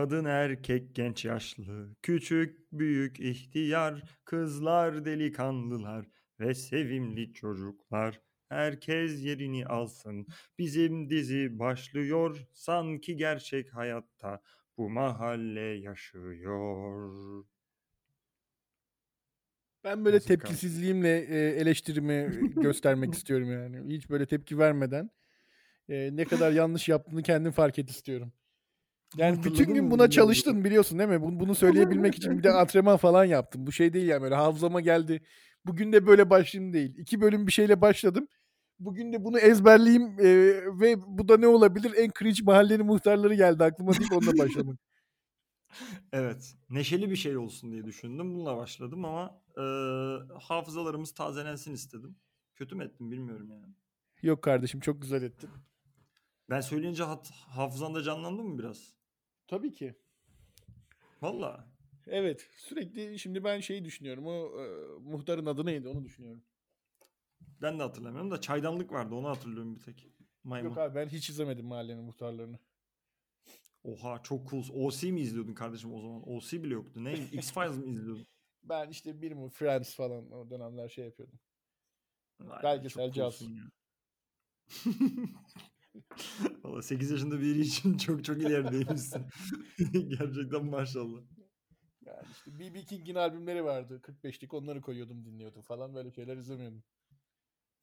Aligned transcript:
Kadın 0.00 0.24
erkek 0.24 0.94
genç 0.94 1.24
yaşlı, 1.24 1.96
küçük 2.02 2.72
büyük 2.72 3.20
ihtiyar, 3.20 4.02
kızlar 4.24 5.04
delikanlılar 5.04 6.06
ve 6.40 6.54
sevimli 6.54 7.32
çocuklar. 7.32 8.20
Herkes 8.48 9.22
yerini 9.24 9.66
alsın. 9.66 10.26
Bizim 10.58 11.10
dizi 11.10 11.58
başlıyor. 11.58 12.46
Sanki 12.52 13.16
gerçek 13.16 13.74
hayatta 13.74 14.42
bu 14.76 14.90
mahalle 14.90 15.60
yaşıyor. 15.60 17.44
Ben 19.84 20.04
böyle 20.04 20.16
Nasıl 20.16 20.28
tepkisizliğimle 20.28 21.18
e, 21.18 21.60
eleştirimi 21.60 22.40
göstermek 22.62 23.14
istiyorum 23.14 23.52
yani. 23.52 23.94
Hiç 23.96 24.10
böyle 24.10 24.26
tepki 24.26 24.58
vermeden 24.58 25.10
e, 25.88 26.10
ne 26.12 26.24
kadar 26.24 26.52
yanlış 26.52 26.88
yaptığını 26.88 27.22
kendin 27.22 27.50
fark 27.50 27.78
et 27.78 27.90
istiyorum. 27.90 28.32
Yani 29.16 29.44
bütün 29.44 29.74
gün 29.74 29.90
buna 29.90 30.10
çalıştın 30.10 30.64
biliyorsun 30.64 30.98
değil 30.98 31.10
mi? 31.10 31.22
Bunu, 31.22 31.40
bunu 31.40 31.54
söyleyebilmek 31.54 32.14
için 32.14 32.38
bir 32.38 32.42
de 32.42 32.50
antrenman 32.52 32.96
falan 32.96 33.24
yaptım. 33.24 33.66
Bu 33.66 33.72
şey 33.72 33.92
değil 33.92 34.06
yani 34.06 34.22
böyle 34.22 34.34
hafızama 34.34 34.80
geldi. 34.80 35.22
Bugün 35.66 35.92
de 35.92 36.06
böyle 36.06 36.30
başlayayım 36.30 36.72
değil. 36.72 36.94
İki 36.98 37.20
bölüm 37.20 37.46
bir 37.46 37.52
şeyle 37.52 37.80
başladım. 37.80 38.28
Bugün 38.78 39.12
de 39.12 39.24
bunu 39.24 39.38
ezberleyeyim 39.38 40.02
e, 40.20 40.26
ve 40.80 40.96
bu 41.06 41.28
da 41.28 41.36
ne 41.36 41.46
olabilir? 41.46 41.92
En 41.96 42.10
cringe 42.18 42.42
mahallenin 42.42 42.86
muhtarları 42.86 43.34
geldi 43.34 43.64
aklıma 43.64 43.92
deyip 43.92 44.12
onunla 44.12 44.38
başlamak. 44.38 44.76
Evet, 46.12 46.54
neşeli 46.70 47.10
bir 47.10 47.16
şey 47.16 47.36
olsun 47.36 47.72
diye 47.72 47.84
düşündüm. 47.84 48.34
Bununla 48.34 48.56
başladım 48.56 49.04
ama 49.04 49.42
e, 49.56 49.62
hafızalarımız 50.40 51.14
tazelensin 51.14 51.72
istedim. 51.72 52.16
Kötü 52.56 52.74
mü 52.74 52.84
ettim 52.84 53.10
bilmiyorum 53.10 53.50
yani. 53.50 53.74
Yok 54.22 54.42
kardeşim 54.42 54.80
çok 54.80 55.02
güzel 55.02 55.22
ettin. 55.22 55.50
Ben 56.50 56.60
söyleyince 56.60 57.02
hat, 57.02 57.30
hafızanda 57.30 58.02
canlandı 58.02 58.42
mı 58.42 58.58
biraz? 58.58 58.94
Tabii 59.50 59.72
ki. 59.72 59.94
Valla. 61.22 61.68
Evet. 62.06 62.48
Sürekli 62.56 63.18
şimdi 63.18 63.44
ben 63.44 63.60
şeyi 63.60 63.84
düşünüyorum. 63.84 64.26
O 64.26 64.62
e, 64.62 64.66
muhtarın 65.00 65.46
adı 65.46 65.66
neydi 65.66 65.88
onu 65.88 66.04
düşünüyorum. 66.04 66.42
Ben 67.62 67.78
de 67.78 67.82
hatırlamıyorum 67.82 68.30
da 68.30 68.40
çaydanlık 68.40 68.92
vardı 68.92 69.14
onu 69.14 69.28
hatırlıyorum 69.28 69.76
bir 69.76 69.80
tek. 69.80 70.08
Maymun. 70.44 70.68
Yok 70.68 70.78
abi 70.78 70.94
ben 70.94 71.08
hiç 71.08 71.30
izlemedim 71.30 71.66
mahallenin 71.66 72.04
muhtarlarını. 72.04 72.58
Oha 73.84 74.22
çok 74.22 74.50
cool. 74.50 74.64
OC 74.74 75.12
mi 75.12 75.20
izliyordun 75.20 75.54
kardeşim 75.54 75.94
o 75.94 76.00
zaman? 76.00 76.28
OC 76.28 76.62
bile 76.62 76.74
yoktu. 76.74 77.04
Ne? 77.04 77.12
X-Files 77.32 77.78
mi 77.78 77.90
izliyordun? 77.90 78.26
Ben 78.62 78.88
işte 78.88 79.22
bir 79.22 79.32
mi 79.32 79.48
Friends 79.48 79.94
falan 79.94 80.30
o 80.30 80.50
dönemler 80.50 80.88
şey 80.88 81.04
yapıyordum. 81.04 81.38
Vay 82.40 82.58
be, 82.58 82.62
Belgesel 82.62 83.12
casus. 83.12 83.48
Valla 86.64 86.82
8 86.82 87.10
yaşında 87.10 87.40
biri 87.40 87.60
için 87.60 87.96
çok 87.96 88.24
çok 88.24 88.42
ilerideymişsin. 88.42 89.26
Gerçekten 89.92 90.64
maşallah. 90.64 91.20
Yani 92.06 92.26
işte 92.32 92.58
B.B. 92.58 92.84
King'in 92.84 93.14
albümleri 93.14 93.64
vardı. 93.64 94.00
45'lik 94.02 94.54
onları 94.54 94.80
koyuyordum 94.80 95.24
dinliyordum 95.24 95.62
falan 95.62 95.94
böyle 95.94 96.10
şeyler 96.10 96.36
izlemiyordum. 96.36 96.82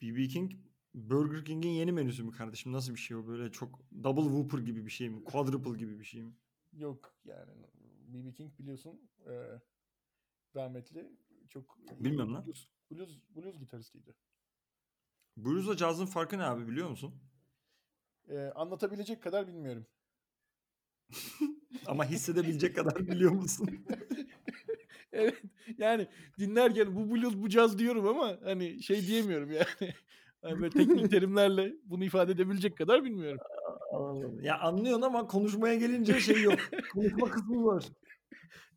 BB 0.02 0.28
King 0.28 0.52
Burger 0.94 1.44
King'in 1.44 1.70
yeni 1.70 1.92
menüsü 1.92 2.22
mü 2.22 2.30
kardeşim? 2.32 2.72
Nasıl 2.72 2.94
bir 2.94 2.98
şey 2.98 3.16
o? 3.16 3.26
Böyle 3.26 3.52
çok 3.52 3.80
double 4.04 4.22
whopper 4.22 4.58
gibi 4.58 4.84
bir 4.86 4.90
şey 4.90 5.08
mi? 5.10 5.24
Quadruple 5.24 5.78
gibi 5.78 5.98
bir 5.98 6.04
şey 6.04 6.22
mi? 6.22 6.32
Yok 6.72 7.14
yani 7.24 7.52
B.B. 8.08 8.32
King 8.32 8.58
biliyorsun 8.58 9.10
e, 9.26 9.32
rahmetli 10.56 11.12
çok 11.48 11.78
Bilmiyorum 12.00 12.34
lan. 12.34 12.46
blues, 12.46 12.68
blues, 12.90 13.18
blues 13.36 13.58
gitaristiydi. 13.58 14.14
Blues'la 15.36 15.76
cazın 15.76 16.06
farkı 16.06 16.38
ne 16.38 16.44
abi 16.44 16.68
biliyor 16.68 16.90
musun? 16.90 17.14
E, 18.30 18.38
anlatabilecek 18.54 19.22
kadar 19.22 19.48
bilmiyorum. 19.48 19.86
Ama 21.86 22.04
hissedebilecek 22.04 22.76
kadar 22.76 23.08
biliyor 23.08 23.32
musun? 23.32 23.68
evet 25.12 25.42
yani 25.78 26.08
dinlerken 26.38 26.96
bu 26.96 27.14
blues 27.14 27.34
bu 27.36 27.48
caz 27.48 27.78
diyorum 27.78 28.08
ama 28.08 28.38
hani 28.44 28.82
şey 28.82 29.06
diyemiyorum 29.06 29.52
yani. 29.52 29.66
Hani 30.42 30.60
böyle 30.60 30.70
teknik 30.70 31.10
terimlerle 31.10 31.74
bunu 31.84 32.04
ifade 32.04 32.32
edebilecek 32.32 32.76
kadar 32.76 33.04
bilmiyorum. 33.04 33.40
Anladım. 33.92 34.40
ya 34.42 34.58
anlıyorsun 34.58 35.02
ama 35.02 35.26
konuşmaya 35.26 35.74
gelince 35.74 36.20
şey 36.20 36.42
yok. 36.42 36.58
Konuşma 36.92 37.30
kısmı 37.30 37.66
var. 37.66 37.84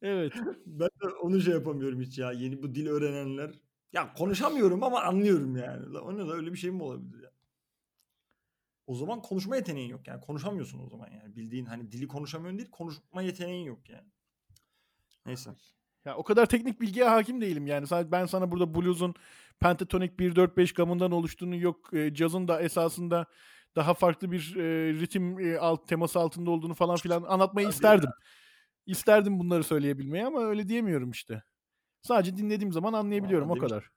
Evet. 0.01 0.33
Ben 0.65 0.87
de 0.87 1.07
onu 1.21 1.41
şey 1.41 1.53
yapamıyorum 1.53 2.01
hiç 2.01 2.17
ya. 2.17 2.31
Yeni 2.31 2.63
bu 2.63 2.75
dil 2.75 2.87
öğrenenler. 2.87 3.51
Ya 3.93 4.13
konuşamıyorum 4.13 4.83
ama 4.83 5.01
anlıyorum 5.01 5.55
yani. 5.57 5.93
La 5.93 6.01
O 6.01 6.17
ne 6.17 6.21
la 6.21 6.33
öyle 6.33 6.51
bir 6.51 6.57
şey 6.57 6.71
mi 6.71 6.83
olabilir 6.83 7.23
ya? 7.23 7.31
O 8.91 8.95
zaman 8.95 9.21
konuşma 9.21 9.55
yeteneğin 9.55 9.89
yok 9.89 10.07
yani. 10.07 10.21
Konuşamıyorsun 10.21 10.79
o 10.79 10.89
zaman 10.89 11.07
yani. 11.11 11.35
Bildiğin 11.35 11.65
hani 11.65 11.91
dili 11.91 12.07
konuşamıyorsun 12.07 12.59
değil 12.59 12.71
konuşma 12.71 13.21
yeteneğin 13.21 13.65
yok 13.65 13.89
yani. 13.89 14.07
Neyse. 15.25 15.51
Ya 16.05 16.15
o 16.17 16.23
kadar 16.23 16.45
teknik 16.45 16.81
bilgiye 16.81 17.05
hakim 17.05 17.41
değilim 17.41 17.67
yani. 17.67 17.87
Sadece 17.87 18.11
ben 18.11 18.25
sana 18.25 18.51
burada 18.51 18.75
blues'un 18.75 19.13
pentatonik 19.59 20.19
1-4-5 20.19 20.73
gamından 20.75 21.11
oluştuğunu 21.11 21.55
yok 21.55 21.93
e, 21.93 22.13
cazın 22.13 22.47
da 22.47 22.61
esasında 22.61 23.25
daha 23.75 23.93
farklı 23.93 24.31
bir 24.31 24.55
e, 24.55 24.93
ritim 24.93 25.39
e, 25.39 25.57
alt 25.57 25.87
teması 25.87 26.19
altında 26.19 26.51
olduğunu 26.51 26.73
falan 26.73 26.97
filan 26.97 27.23
anlatmayı 27.23 27.65
Tabii 27.67 27.73
isterdim. 27.73 28.09
İsterdim 28.85 29.39
bunları 29.39 29.63
söyleyebilmeyi 29.63 30.25
ama 30.25 30.43
öyle 30.43 30.67
diyemiyorum 30.67 31.11
işte. 31.11 31.43
Sadece 32.01 32.37
dinlediğim 32.37 32.71
zaman 32.71 32.93
anlayabiliyorum 32.93 33.49
Vallahi 33.49 33.59
o 33.59 33.61
demiş- 33.61 33.69
kadar. 33.69 33.91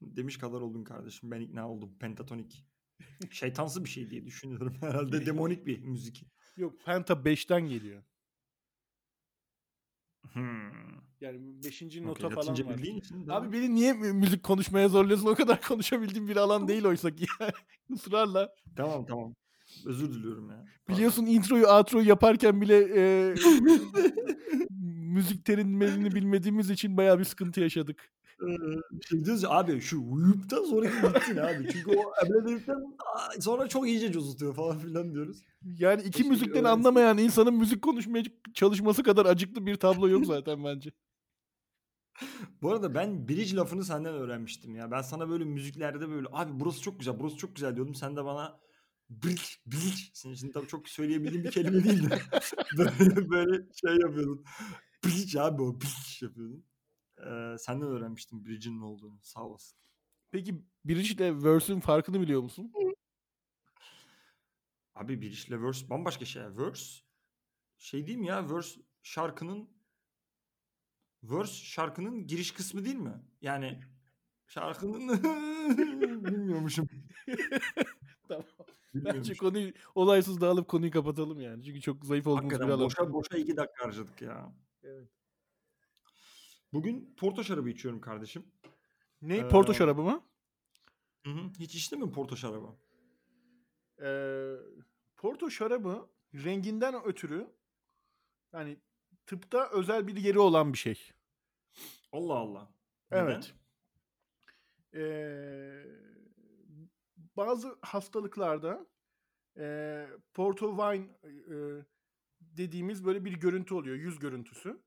Demiş 0.00 0.38
kadar 0.38 0.60
oldun 0.60 0.84
kardeşim. 0.84 1.30
Ben 1.30 1.40
ikna 1.40 1.70
oldum. 1.70 1.98
Pentatonik. 1.98 2.66
Şeytansı 3.30 3.84
bir 3.84 3.88
şey 3.88 4.10
diye 4.10 4.26
düşünüyorum. 4.26 4.76
Herhalde 4.80 5.26
demonik 5.26 5.66
bir 5.66 5.78
müzik. 5.82 6.24
Yok 6.56 6.74
penta 6.84 7.14
5'ten 7.14 7.68
geliyor. 7.68 8.02
Hmm. 10.32 10.70
Yani 11.20 11.64
5. 11.64 11.82
Okey, 11.82 12.02
nota 12.04 12.28
falan 12.28 12.36
Latince 12.46 12.66
var. 12.66 12.76
bildiğin 12.76 12.96
için. 12.96 13.28
Abi 13.28 13.52
beni 13.52 13.74
niye 13.74 13.92
mü- 13.92 14.12
müzik 14.12 14.42
konuşmaya 14.42 14.88
zorluyorsun? 14.88 15.26
O 15.26 15.34
kadar 15.34 15.60
konuşabildiğim 15.68 16.28
bir 16.28 16.36
alan 16.36 16.68
değil 16.68 16.84
oysa 16.84 17.14
ki. 17.14 17.26
Israrla. 17.90 18.54
Tamam 18.76 19.06
tamam. 19.06 19.34
Özür 19.86 20.12
diliyorum 20.14 20.50
ya. 20.50 20.64
Biliyorsun 20.88 21.26
introyu 21.26 21.66
outroyu 21.66 22.08
yaparken 22.08 22.60
bile 22.60 22.76
e, 22.96 23.34
müzik 25.14 25.44
terimlerini 25.44 26.14
bilmediğimiz 26.14 26.70
için 26.70 26.96
bayağı 26.96 27.18
bir 27.18 27.24
sıkıntı 27.24 27.60
yaşadık. 27.60 28.12
Şey 29.08 29.24
diyoruz 29.24 29.42
ya 29.42 29.50
abi 29.50 29.80
şu 29.80 30.10
uyuptan 30.10 30.64
sonraki 30.64 31.14
gitsin 31.14 31.36
abi. 31.36 31.68
Çünkü 31.72 31.90
o 31.90 32.12
Emre 32.24 32.48
dedikten 32.48 32.96
aa, 33.14 33.40
sonra 33.40 33.68
çok 33.68 33.88
iyice 33.88 34.12
cozutuyor 34.12 34.54
falan 34.54 34.78
filan 34.78 35.14
diyoruz. 35.14 35.42
Yani 35.78 36.00
iki 36.00 36.10
Keşke 36.10 36.28
müzikten 36.28 36.64
öğrensin. 36.64 36.78
anlamayan 36.78 37.18
insanın 37.18 37.54
müzik 37.54 37.82
konuşmaya 37.82 38.24
çalışması 38.54 39.02
kadar 39.02 39.26
acıklı 39.26 39.66
bir 39.66 39.76
tablo 39.76 40.08
yok 40.08 40.26
zaten 40.26 40.64
bence. 40.64 40.90
Bu 42.62 42.72
arada 42.72 42.94
ben 42.94 43.28
bridge 43.28 43.56
lafını 43.56 43.84
senden 43.84 44.14
öğrenmiştim 44.14 44.76
ya. 44.76 44.90
Ben 44.90 45.02
sana 45.02 45.28
böyle 45.28 45.44
müziklerde 45.44 46.08
böyle 46.08 46.26
abi 46.32 46.60
burası 46.60 46.80
çok 46.82 46.98
güzel 46.98 47.20
burası 47.20 47.36
çok 47.36 47.56
güzel 47.56 47.76
diyordum. 47.76 47.94
Sen 47.94 48.16
de 48.16 48.24
bana 48.24 48.60
bridge 49.10 49.42
bridge. 49.66 50.02
Senin 50.12 50.34
için 50.34 50.52
tabii 50.52 50.66
çok 50.66 50.88
söyleyebildiğim 50.88 51.44
bir 51.44 51.50
kelime 51.50 51.84
değil 51.84 52.10
de. 52.10 52.18
böyle, 52.78 53.30
böyle 53.30 53.66
şey 53.86 53.96
yapıyordun. 53.96 54.44
Bridge 55.04 55.40
abi 55.40 55.62
o 55.62 55.74
bridge 55.80 56.26
yapıyordun. 56.26 56.64
Ee, 57.18 57.56
senden 57.58 57.88
öğrenmiştim 57.88 58.44
bridge'in 58.44 58.80
olduğunu. 58.80 59.18
Sağ 59.22 59.40
olasın. 59.42 59.78
Peki 60.30 60.62
bridge 60.84 61.14
ile 61.14 61.42
verse'ün 61.42 61.80
farkını 61.80 62.20
biliyor 62.20 62.42
musun? 62.42 62.72
Abi 64.94 65.20
bridge 65.22 65.48
ile 65.48 65.62
verse 65.62 65.90
bambaşka 65.90 66.24
şey. 66.24 66.42
Verse 66.56 67.02
şey 67.78 68.06
değil 68.06 68.18
mi 68.18 68.26
ya? 68.26 68.50
Verse 68.50 68.80
şarkının 69.02 69.70
verse 71.22 71.52
şarkının 71.64 72.26
giriş 72.26 72.50
kısmı 72.52 72.84
değil 72.84 72.96
mi? 72.96 73.22
Yani 73.40 73.80
şarkının 74.46 75.08
bilmiyormuşum. 76.24 76.88
Tamam. 78.28 78.44
Bence 78.94 79.34
konuyu 79.34 79.72
olaysız 79.94 80.40
dağılıp 80.40 80.68
konuyu 80.68 80.90
kapatalım 80.90 81.40
yani. 81.40 81.64
Çünkü 81.64 81.80
çok 81.80 82.04
zayıf 82.04 82.26
olduğumuz 82.26 82.44
bir 82.44 82.54
Hakikaten 82.54 82.72
alan. 82.72 82.84
boşa 82.86 83.12
boşa 83.12 83.36
iki 83.36 83.56
dakika 83.56 83.84
harcadık 83.84 84.22
ya. 84.22 84.52
Evet. 84.82 85.08
Bugün 86.72 87.14
porto 87.16 87.44
şarabı 87.44 87.68
içiyorum 87.68 88.00
kardeşim. 88.00 88.44
Ne? 89.22 89.36
Ee, 89.36 89.48
Porto 89.48 89.74
şarabı 89.74 90.02
mı? 90.02 90.22
Hı 91.24 91.30
hı. 91.30 91.50
Hiç 91.58 91.74
içtin 91.74 92.04
mi 92.04 92.12
porto 92.12 92.36
şarabı? 92.36 92.66
Ee, 94.02 94.54
Porto 95.16 95.50
şarabı 95.50 96.08
renginden 96.34 97.04
ötürü 97.04 97.46
yani 98.52 98.76
tıpta 99.26 99.70
özel 99.70 100.06
bir 100.06 100.16
yeri 100.16 100.38
olan 100.38 100.72
bir 100.72 100.78
şey. 100.78 101.12
Allah 102.12 102.34
Allah. 102.34 102.70
Neden? 103.10 103.24
Evet. 103.24 103.54
Ee, 104.94 105.84
bazı 107.36 107.78
hastalıklarda 107.82 108.86
e, 109.58 110.06
Porto 110.34 110.76
wine 110.76 111.06
e, 111.24 111.84
dediğimiz 112.40 113.04
böyle 113.04 113.24
bir 113.24 113.32
görüntü 113.32 113.74
oluyor. 113.74 113.96
Yüz 113.96 114.18
görüntüsü. 114.18 114.82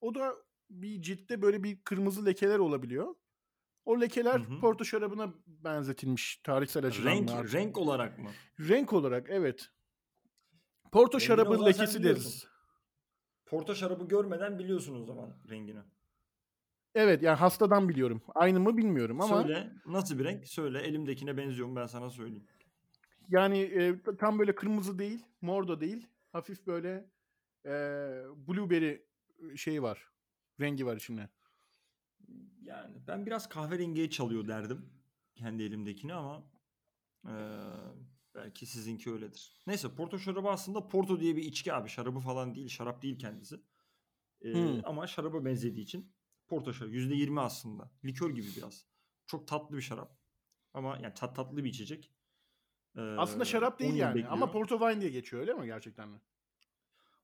O 0.00 0.14
da 0.14 0.36
bir 0.70 1.02
ciltte 1.02 1.42
böyle 1.42 1.62
bir 1.62 1.80
kırmızı 1.84 2.26
lekeler 2.26 2.58
olabiliyor. 2.58 3.14
O 3.84 4.00
lekeler 4.00 4.40
Hı 4.40 4.54
hı. 4.54 4.60
Porto 4.60 4.84
şarabına 4.84 5.34
benzetilmiş 5.46 6.36
tarihsel 6.36 6.86
açıdan. 6.86 7.10
Renk 7.10 7.30
var. 7.30 7.52
renk 7.52 7.78
olarak 7.78 8.18
mı? 8.18 8.30
Renk 8.60 8.92
olarak 8.92 9.26
evet. 9.30 9.70
Porto 10.92 11.16
o 11.16 11.20
şarabı 11.20 11.66
lekesi 11.66 12.02
deriz. 12.02 12.46
Porto 13.46 13.74
şarabı 13.74 14.08
görmeden 14.08 14.58
biliyorsun 14.58 15.02
o 15.02 15.04
zaman 15.04 15.36
rengini. 15.50 15.80
Evet 16.94 17.22
yani 17.22 17.36
hastadan 17.36 17.88
biliyorum. 17.88 18.22
Aynı 18.34 18.60
mı 18.60 18.76
bilmiyorum 18.76 19.20
ama 19.20 19.42
Söyle 19.42 19.72
nasıl 19.86 20.18
bir 20.18 20.24
renk? 20.24 20.48
Söyle 20.48 20.78
elimdekine 20.78 21.36
benziyor 21.36 21.68
mu 21.68 21.76
ben 21.76 21.86
sana 21.86 22.10
söyleyeyim. 22.10 22.46
yani 23.28 23.58
e, 23.58 24.02
tam 24.18 24.38
böyle 24.38 24.54
kırmızı 24.54 24.98
değil, 24.98 25.26
mor 25.40 25.68
da 25.68 25.80
değil. 25.80 26.06
Hafif 26.32 26.66
böyle 26.66 27.10
e, 27.66 27.70
blueberry 28.36 29.06
şey 29.56 29.82
var. 29.82 30.10
Rengi 30.60 30.86
var 30.86 30.96
içinde. 30.96 31.28
Yani 32.62 32.96
ben 33.06 33.26
biraz 33.26 33.48
kahverengiye 33.48 34.10
çalıyor 34.10 34.48
derdim. 34.48 34.90
Kendi 35.34 35.62
elimdekini 35.62 36.14
ama 36.14 36.44
eee, 37.26 37.32
belki 38.34 38.66
sizinki 38.66 39.10
öyledir. 39.12 39.62
Neyse 39.66 39.94
Porto 39.94 40.18
şarabı 40.18 40.48
aslında 40.48 40.88
Porto 40.88 41.20
diye 41.20 41.36
bir 41.36 41.42
içki 41.42 41.72
abi. 41.74 41.88
Şarabı 41.88 42.20
falan 42.20 42.54
değil. 42.54 42.68
Şarap 42.68 43.02
değil 43.02 43.18
kendisi. 43.18 43.60
Eee, 44.40 44.54
Hmm. 44.54 44.80
Ama 44.84 45.06
şaraba 45.06 45.44
benzediği 45.44 45.84
için 45.84 46.12
Porto 46.48 46.72
şarabı. 46.72 46.94
%20 46.94 47.40
aslında. 47.40 47.90
Likör 48.04 48.30
gibi 48.30 48.48
biraz. 48.56 48.86
Çok 49.26 49.48
tatlı 49.48 49.76
bir 49.76 49.82
şarap. 49.82 50.18
Ama 50.74 50.98
yani 51.02 51.14
tat 51.14 51.36
tatlı 51.36 51.64
bir 51.64 51.70
içecek. 51.70 52.12
Aslında 52.96 53.44
Eee, 53.44 53.50
şarap 53.50 53.80
10 53.80 53.84
değil 53.84 53.94
yani 53.96 54.26
ama 54.26 54.46
bekliyor. 54.46 54.52
Porto 54.52 54.78
Wine 54.78 55.00
diye 55.00 55.10
geçiyor 55.10 55.42
öyle 55.42 55.54
mi 55.54 55.66
gerçekten 55.66 56.08
mi? 56.08 56.20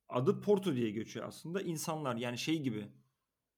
Adı 0.08 0.40
Porto 0.40 0.74
diye 0.74 0.90
geçiyor 0.90 1.26
aslında. 1.28 1.62
İnsanlar 1.62 2.16
yani 2.16 2.38
şey 2.38 2.62
gibi 2.62 2.88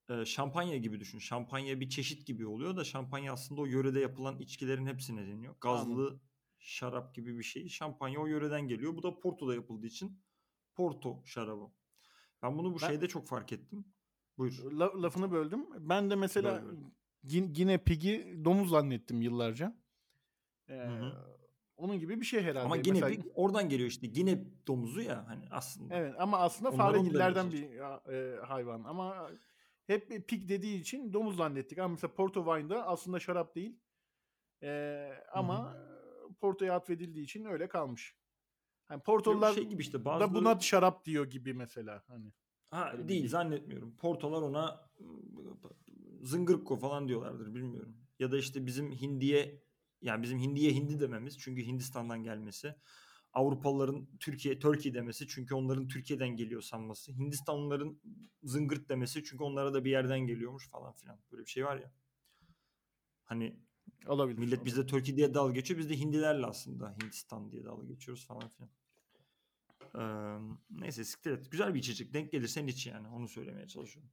e, 0.09 0.25
şampanya 0.25 0.77
gibi 0.77 1.01
düşün. 1.01 1.19
Şampanya 1.19 1.81
bir 1.81 1.89
çeşit 1.89 2.27
gibi 2.27 2.47
oluyor 2.47 2.77
da 2.77 2.85
şampanya 2.85 3.33
aslında 3.33 3.61
o 3.61 3.67
yörede 3.67 4.01
yapılan 4.01 4.39
içkilerin 4.39 4.87
hepsine 4.87 5.27
deniyor. 5.27 5.55
Gazlı 5.61 5.93
Anladım. 5.93 6.21
şarap 6.59 7.15
gibi 7.15 7.39
bir 7.39 7.43
şey. 7.43 7.69
Şampanya 7.69 8.21
o 8.21 8.27
yöreden 8.27 8.69
geliyor. 8.69 8.97
Bu 8.97 9.03
da 9.03 9.19
Porto'da 9.21 9.55
yapıldığı 9.55 9.87
için 9.87 10.21
Porto 10.75 11.23
şarabı. 11.25 11.65
Ben 12.43 12.59
bunu 12.59 12.75
bu 12.75 12.81
Ben- 12.83 12.87
şeyde 12.89 13.09
çok 13.09 13.27
fark 13.27 13.53
ettim. 13.53 13.85
Buyur. 14.39 14.73
La- 14.73 15.03
lafını 15.03 15.31
böldüm. 15.33 15.67
Ben 15.89 16.11
de 16.11 16.15
mesela 16.15 16.65
Gine 17.27 17.79
Pig'i 17.79 18.41
domuz 18.45 18.71
zannettim 18.71 19.21
yıllarca. 19.23 19.77
Ee, 20.69 20.75
Hı 20.75 20.89
hı. 20.89 21.13
onun 21.77 21.99
gibi 21.99 22.21
bir 22.21 22.27
şey 22.27 22.43
herhalde. 22.43 22.61
Ama 22.61 22.77
Gine 22.77 23.01
Mesela- 23.01 23.23
Pig 23.23 23.33
oradan 23.35 23.69
geliyor 23.69 23.89
işte. 23.89 24.07
Gine 24.07 24.45
domuzu 24.67 25.01
ya 25.01 25.25
hani 25.29 25.45
aslında. 25.51 25.95
Evet 25.95 26.15
ama 26.19 26.39
aslında 26.39 26.71
faregillerden 26.71 27.53
bir 27.53 27.63
e, 28.13 28.41
hayvan. 28.41 28.85
Ama 28.85 29.31
hep 29.89 30.11
bir 30.11 30.23
pig 30.23 30.49
dediği 30.49 30.81
için 30.81 31.13
domuz 31.13 31.37
zannettik. 31.37 31.79
Ama 31.79 31.89
mesela 31.89 32.15
Porto 32.15 32.45
Wine'da 32.45 32.87
aslında 32.87 33.21
şarap 33.21 33.55
değil. 33.55 33.81
Ee, 34.63 35.11
ama 35.33 35.77
Porto'ya 36.41 36.75
atfedildiği 36.75 37.25
için 37.25 37.45
öyle 37.45 37.69
kalmış. 37.69 38.17
Yani 38.91 39.03
Portolular 39.03 39.55
şey 39.55 39.65
gibi 39.65 39.83
işte 39.83 39.99
da 40.01 40.05
bazıları- 40.05 40.35
buna 40.35 40.61
şarap 40.61 41.05
diyor 41.05 41.31
gibi 41.31 41.55
mesela. 41.55 42.03
Hani. 42.07 42.33
Ha 42.71 42.91
Öyle 42.93 43.03
bir 43.03 43.09
değil 43.09 43.21
değil. 43.21 43.31
zannetmiyorum. 43.31 43.97
Portolar 43.97 44.43
ona 44.43 44.91
zıngırko 46.23 46.77
falan 46.77 47.09
diyorlardır 47.09 47.55
bilmiyorum. 47.55 47.97
Ya 48.19 48.33
da 48.33 48.39
işte 48.39 48.67
bizim 48.67 48.93
hindiye 48.93 49.63
yani 50.03 50.23
bizim 50.23 50.39
hindiye 50.39 50.73
hindi 50.73 51.01
dememiz 51.01 51.39
çünkü 51.39 51.67
Hindistan'dan 51.67 52.23
gelmesi. 52.23 52.75
Avrupalıların 53.39 54.09
Türkiye 54.21 54.59
Turkey 54.59 54.95
demesi 54.95 55.29
çünkü 55.29 55.55
onların 55.55 55.89
Türkiye'den 55.89 56.29
geliyor 56.29 56.63
sanması. 56.63 57.13
Hindistanlıların 57.13 58.01
zıngırt 58.43 58.89
demesi 58.89 59.25
çünkü 59.25 59.45
onlara 59.45 59.75
da 59.75 59.85
bir 59.85 59.91
yerden 59.91 60.21
geliyormuş 60.21 60.69
falan 60.71 60.93
filan. 60.93 61.19
Böyle 61.33 61.45
bir 61.45 61.51
şey 61.51 61.65
var 61.65 61.77
ya. 61.77 61.93
Hani 63.25 63.57
Olabilir. 64.07 64.39
millet 64.39 64.65
bizde 64.65 64.87
Turkey 64.87 65.17
diye 65.17 65.35
dalga 65.35 65.53
geçiyor. 65.53 65.81
Biz 65.81 65.91
de 65.91 65.99
Hindilerle 65.99 66.47
aslında 66.47 66.97
Hindistan 67.03 67.51
diye 67.53 67.65
dalga 67.65 67.87
geçiyoruz 67.87 68.27
falan 68.27 68.49
filan. 68.49 68.71
Ee, 69.95 70.03
neyse 70.71 71.05
siktir 71.05 71.31
et. 71.31 71.51
Güzel 71.51 71.75
bir 71.75 71.79
içecek. 71.79 72.15
Denk 72.15 72.33
gelirsen 72.33 72.67
iç 72.67 72.87
yani. 72.87 73.09
Onu 73.09 73.29
söylemeye 73.29 73.67
çalışıyorum. 73.69 74.11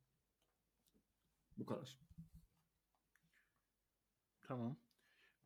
Bu 1.57 1.66
kadar. 1.66 2.00
Tamam. 4.44 4.78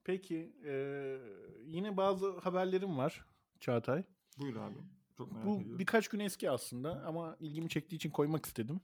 Peki 0.04 0.56
eee, 0.64 1.20
yine 1.66 1.98
bazı 1.98 2.40
haberlerim 2.40 2.98
var 2.98 3.25
Çağatay. 3.60 4.04
Buyur 4.38 4.56
abi. 4.56 4.78
Çok 5.18 5.32
merak 5.32 5.46
Bu 5.46 5.56
ediyorum. 5.56 5.80
birkaç 5.80 6.08
gün 6.08 6.20
eski 6.20 6.52
aslında 6.52 7.04
ama 7.06 7.38
ilgimi 7.40 7.70
çektiği 7.70 7.96
için 7.96 8.10
koymak 8.10 8.46
istedim. 8.46 8.82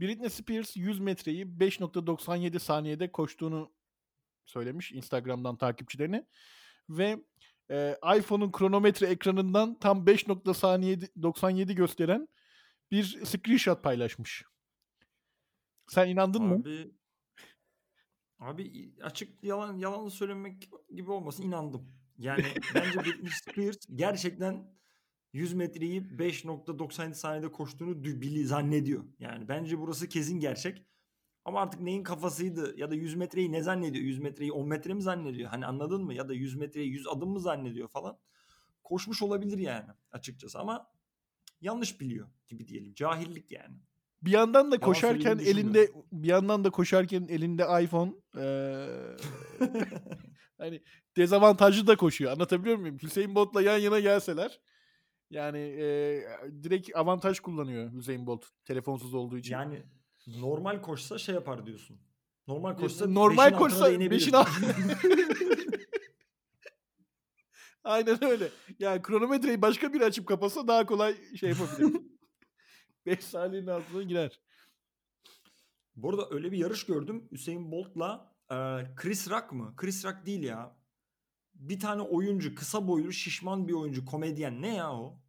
Britney 0.00 0.30
Spears 0.30 0.76
100 0.76 1.00
metreyi 1.00 1.46
5.97 1.46 2.58
saniyede 2.58 3.12
koştuğunu 3.12 3.72
söylemiş 4.46 4.92
Instagram'dan 4.92 5.56
takipçilerine 5.56 6.26
ve 6.88 7.24
e, 7.70 7.96
iPhone'un 8.18 8.52
kronometre 8.52 9.06
ekranından 9.06 9.78
tam 9.78 10.04
5.97 10.06 11.72
gösteren 11.72 12.28
bir 12.90 13.24
screenshot 13.24 13.82
paylaşmış. 13.82 14.44
Sen 15.88 16.08
inandın 16.08 16.42
mı? 16.42 16.54
Abi 16.54 16.92
abi 18.38 18.94
açık 19.02 19.44
yalan 19.44 19.76
yalan 19.76 20.08
söylemek 20.08 20.70
gibi 20.94 21.10
olmasın 21.10 21.42
inandım. 21.42 22.01
Yani 22.18 22.44
bence 22.74 23.04
Britney 23.04 23.30
Spears 23.42 23.76
gerçekten 23.94 24.72
100 25.32 25.52
metreyi 25.54 26.02
5.97 26.02 27.14
saniyede 27.14 27.52
koştuğunu 27.52 28.04
bili 28.04 28.46
zannediyor. 28.46 29.04
Yani 29.18 29.48
bence 29.48 29.78
burası 29.78 30.08
kesin 30.08 30.40
gerçek. 30.40 30.86
Ama 31.44 31.60
artık 31.60 31.80
neyin 31.80 32.02
kafasıydı 32.02 32.74
ya 32.78 32.90
da 32.90 32.94
100 32.94 33.14
metreyi 33.14 33.52
ne 33.52 33.62
zannediyor? 33.62 34.04
100 34.04 34.18
metreyi 34.18 34.52
10 34.52 34.68
metre 34.68 34.94
mi 34.94 35.02
zannediyor? 35.02 35.50
Hani 35.50 35.66
anladın 35.66 36.04
mı? 36.04 36.14
Ya 36.14 36.28
da 36.28 36.34
100 36.34 36.56
metreyi 36.56 36.88
100 36.88 37.06
adım 37.06 37.30
mı 37.30 37.40
zannediyor 37.40 37.88
falan. 37.88 38.18
Koşmuş 38.84 39.22
olabilir 39.22 39.58
yani 39.58 39.90
açıkçası 40.12 40.58
ama 40.58 40.90
yanlış 41.60 42.00
biliyor 42.00 42.28
gibi 42.48 42.68
diyelim. 42.68 42.94
Cahillik 42.94 43.50
yani. 43.50 43.76
Bir 44.22 44.30
yandan 44.30 44.70
da 44.70 44.74
Yalan 44.74 44.86
koşarken 44.86 45.36
söylediğini 45.38 45.58
elinde 45.60 45.90
bir 46.12 46.28
yandan 46.28 46.64
da 46.64 46.70
koşarken 46.70 47.26
elinde 47.28 47.62
iPhone 47.84 48.12
eee, 48.36 48.88
hani 50.58 50.82
dezavantajlı 51.16 51.86
da 51.86 51.96
koşuyor. 51.96 52.32
Anlatabiliyor 52.32 52.76
muyum? 52.76 52.98
Hüseyin 53.02 53.34
Bolt'la 53.34 53.62
yan 53.62 53.78
yana 53.78 54.00
gelseler 54.00 54.60
yani 55.30 55.58
eee, 55.58 56.26
direkt 56.62 56.96
avantaj 56.96 57.40
kullanıyor 57.40 57.92
Hüseyin 57.92 58.26
Bolt 58.26 58.44
telefonsuz 58.64 59.14
olduğu 59.14 59.38
için. 59.38 59.52
Yani 59.52 59.82
normal 60.26 60.82
koşsa 60.82 61.18
şey 61.18 61.34
yapar 61.34 61.66
diyorsun. 61.66 62.00
Normal 62.46 62.76
koşsa 62.76 63.06
normal 63.06 63.30
beşin 63.46 63.54
altına 63.54 63.58
koşsa 63.58 63.84
da 63.84 63.90
inebilir. 63.90 64.10
beşin 64.10 64.32
alt- 64.32 64.48
Aynen 67.84 68.24
öyle. 68.24 68.48
Yani 68.78 69.02
kronometreyi 69.02 69.62
başka 69.62 69.92
biri 69.92 70.04
açıp 70.04 70.26
kapasa 70.28 70.68
daha 70.68 70.86
kolay 70.86 71.14
şey 71.40 71.48
yapabilir. 71.48 72.00
5 73.06 73.24
saniyenin 73.24 73.66
altına 73.66 74.02
girer. 74.02 74.40
Bu 75.96 76.10
arada 76.10 76.28
öyle 76.30 76.52
bir 76.52 76.58
yarış 76.58 76.86
gördüm. 76.86 77.28
Hüseyin 77.32 77.72
Bolt'la 77.72 78.34
e, 78.50 78.54
Chris 78.96 79.30
Rock 79.30 79.52
mı? 79.52 79.74
Chris 79.76 80.04
Rock 80.04 80.26
değil 80.26 80.42
ya. 80.42 80.76
Bir 81.54 81.80
tane 81.80 82.02
oyuncu, 82.02 82.54
kısa 82.54 82.88
boylu, 82.88 83.12
şişman 83.12 83.68
bir 83.68 83.72
oyuncu, 83.72 84.06
komedyen. 84.06 84.62
Ne 84.62 84.74
ya 84.74 84.92
o? 84.92 85.22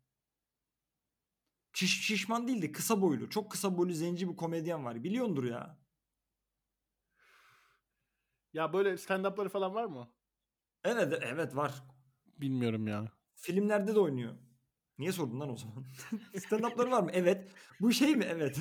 Şiş- 1.74 2.02
şişman 2.02 2.48
değil 2.48 2.62
de 2.62 2.72
kısa 2.72 3.02
boylu. 3.02 3.30
Çok 3.30 3.52
kısa 3.52 3.78
boylu 3.78 3.94
zenci 3.94 4.30
bir 4.30 4.36
komedyen 4.36 4.86
var. 4.86 5.04
Biliyordur 5.04 5.44
ya. 5.44 5.80
Ya 8.54 8.74
böyle 8.74 8.98
stand-up'ları 8.98 9.50
falan 9.50 9.74
var 9.74 9.86
mı? 9.86 10.14
Evet 10.84 11.20
evet 11.22 11.56
var. 11.56 11.84
Bilmiyorum 12.26 12.88
ya. 12.88 13.12
Filmlerde 13.36 13.96
de 13.96 14.00
oynuyor. 14.00 14.34
Niye 15.04 15.12
sordun 15.12 15.40
lan 15.40 15.50
o 15.50 15.58
zaman? 15.58 15.86
Stand-up'ları 16.36 16.92
var 16.92 17.04
mı? 17.04 17.10
Evet. 17.14 17.52
Bu 17.82 17.92
şey 17.92 18.16
mi? 18.16 18.26
Evet. 18.30 18.60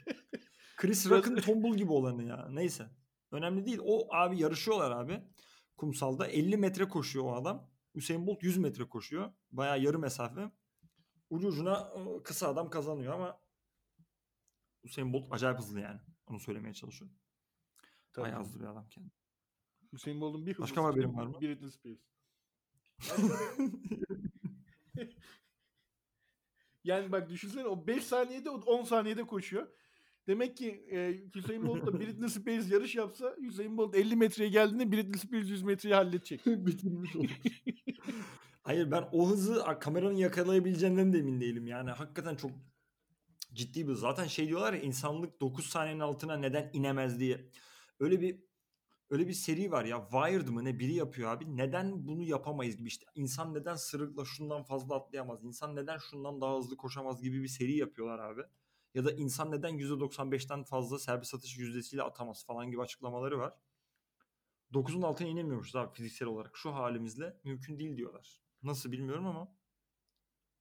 Chris 0.76 1.10
Rock'ın 1.10 1.36
tombul 1.36 1.76
gibi 1.76 1.92
olanı 1.92 2.24
ya. 2.24 2.48
Neyse. 2.50 2.90
Önemli 3.30 3.66
değil. 3.66 3.78
O 3.84 4.14
abi 4.14 4.38
yarışıyorlar 4.38 4.90
abi. 4.90 5.22
Kumsalda 5.76 6.26
50 6.26 6.56
metre 6.56 6.88
koşuyor 6.88 7.24
o 7.24 7.34
adam. 7.34 7.70
Hüseyin 7.94 8.26
Bolt 8.26 8.42
100 8.42 8.58
metre 8.58 8.88
koşuyor. 8.88 9.32
Bayağı 9.52 9.80
yarı 9.80 9.98
mesafe. 9.98 10.50
Ucu 11.30 11.48
ucuna 11.48 11.92
e, 11.96 12.22
kısa 12.22 12.48
adam 12.48 12.70
kazanıyor 12.70 13.14
ama 13.14 13.40
Hüseyin 14.84 15.12
Bolt 15.12 15.26
acayip 15.30 15.58
hızlı 15.58 15.80
yani. 15.80 16.00
Onu 16.26 16.40
söylemeye 16.40 16.74
çalışıyorum. 16.74 17.16
Tabii. 18.12 18.24
Bayağı 18.24 18.40
hızlı 18.40 18.60
bir 18.60 18.66
adam 18.66 18.88
kendi. 18.88 19.10
Hüseyin 19.92 20.20
Bolt'un 20.20 20.46
bir 20.46 20.58
Başka 20.58 20.62
hızlısı 20.62 20.80
haberin 20.80 21.08
kim? 21.08 21.18
var 21.18 21.26
mı? 21.26 21.40
Britney 21.40 21.70
Spears. 21.70 22.00
yani 26.84 27.12
bak 27.12 27.30
düşünsene 27.30 27.66
o 27.66 27.86
5 27.86 28.04
saniyede 28.04 28.50
o 28.50 28.60
10 28.60 28.84
saniyede 28.84 29.24
koşuyor. 29.24 29.68
Demek 30.26 30.56
ki 30.56 30.86
e, 30.90 31.20
Hüseyin 31.34 31.66
Bolt'la 31.66 32.00
Britney 32.00 32.28
Spears 32.28 32.70
yarış 32.70 32.94
yapsa 32.94 33.36
Hüseyin 33.40 33.78
Bolt 33.78 33.94
50 33.94 34.16
metreye 34.16 34.50
geldiğinde 34.50 34.92
Britney 34.92 35.20
Spears 35.20 35.48
100 35.48 35.62
metreyi 35.62 35.94
halledecek. 35.94 36.46
Bitirmiş 36.46 37.16
olur. 37.16 37.30
Hayır 38.62 38.90
ben 38.90 39.08
o 39.12 39.30
hızı 39.30 39.64
kameranın 39.80 40.16
yakalayabileceğinden 40.16 41.12
de 41.12 41.18
emin 41.18 41.40
değilim. 41.40 41.66
Yani 41.66 41.90
hakikaten 41.90 42.34
çok 42.34 42.50
ciddi 43.52 43.88
bir. 43.88 43.92
Zaten 43.92 44.26
şey 44.26 44.48
diyorlar 44.48 44.72
ya 44.72 44.80
insanlık 44.80 45.40
9 45.40 45.66
saniyenin 45.66 46.00
altına 46.00 46.36
neden 46.36 46.70
inemez 46.72 47.20
diye. 47.20 47.50
Öyle 48.00 48.20
bir 48.20 48.49
öyle 49.10 49.28
bir 49.28 49.32
seri 49.32 49.70
var 49.70 49.84
ya 49.84 50.08
Wired 50.10 50.48
mı 50.48 50.64
ne 50.64 50.78
biri 50.78 50.94
yapıyor 50.94 51.30
abi. 51.30 51.56
Neden 51.56 52.08
bunu 52.08 52.22
yapamayız 52.22 52.76
gibi 52.76 52.88
işte. 52.88 53.06
İnsan 53.14 53.54
neden 53.54 53.74
sırıkla 53.74 54.24
şundan 54.24 54.62
fazla 54.62 54.94
atlayamaz? 54.96 55.44
İnsan 55.44 55.76
neden 55.76 55.98
şundan 55.98 56.40
daha 56.40 56.58
hızlı 56.58 56.76
koşamaz 56.76 57.22
gibi 57.22 57.42
bir 57.42 57.48
seri 57.48 57.76
yapıyorlar 57.76 58.18
abi. 58.18 58.42
Ya 58.94 59.04
da 59.04 59.12
insan 59.12 59.50
neden 59.50 59.78
%95'ten 59.78 60.64
fazla 60.64 60.98
serbest 60.98 61.34
atış 61.34 61.58
yüzdesiyle 61.58 62.02
atamaz 62.02 62.46
falan 62.46 62.70
gibi 62.70 62.82
açıklamaları 62.82 63.38
var. 63.38 63.54
9'un 64.72 65.02
altına 65.02 65.28
inemiyormuşuz 65.28 65.76
abi 65.76 65.94
fiziksel 65.94 66.28
olarak. 66.28 66.56
Şu 66.56 66.74
halimizle 66.74 67.36
mümkün 67.44 67.78
değil 67.78 67.96
diyorlar. 67.96 68.40
Nasıl 68.62 68.92
bilmiyorum 68.92 69.26
ama 69.26 69.56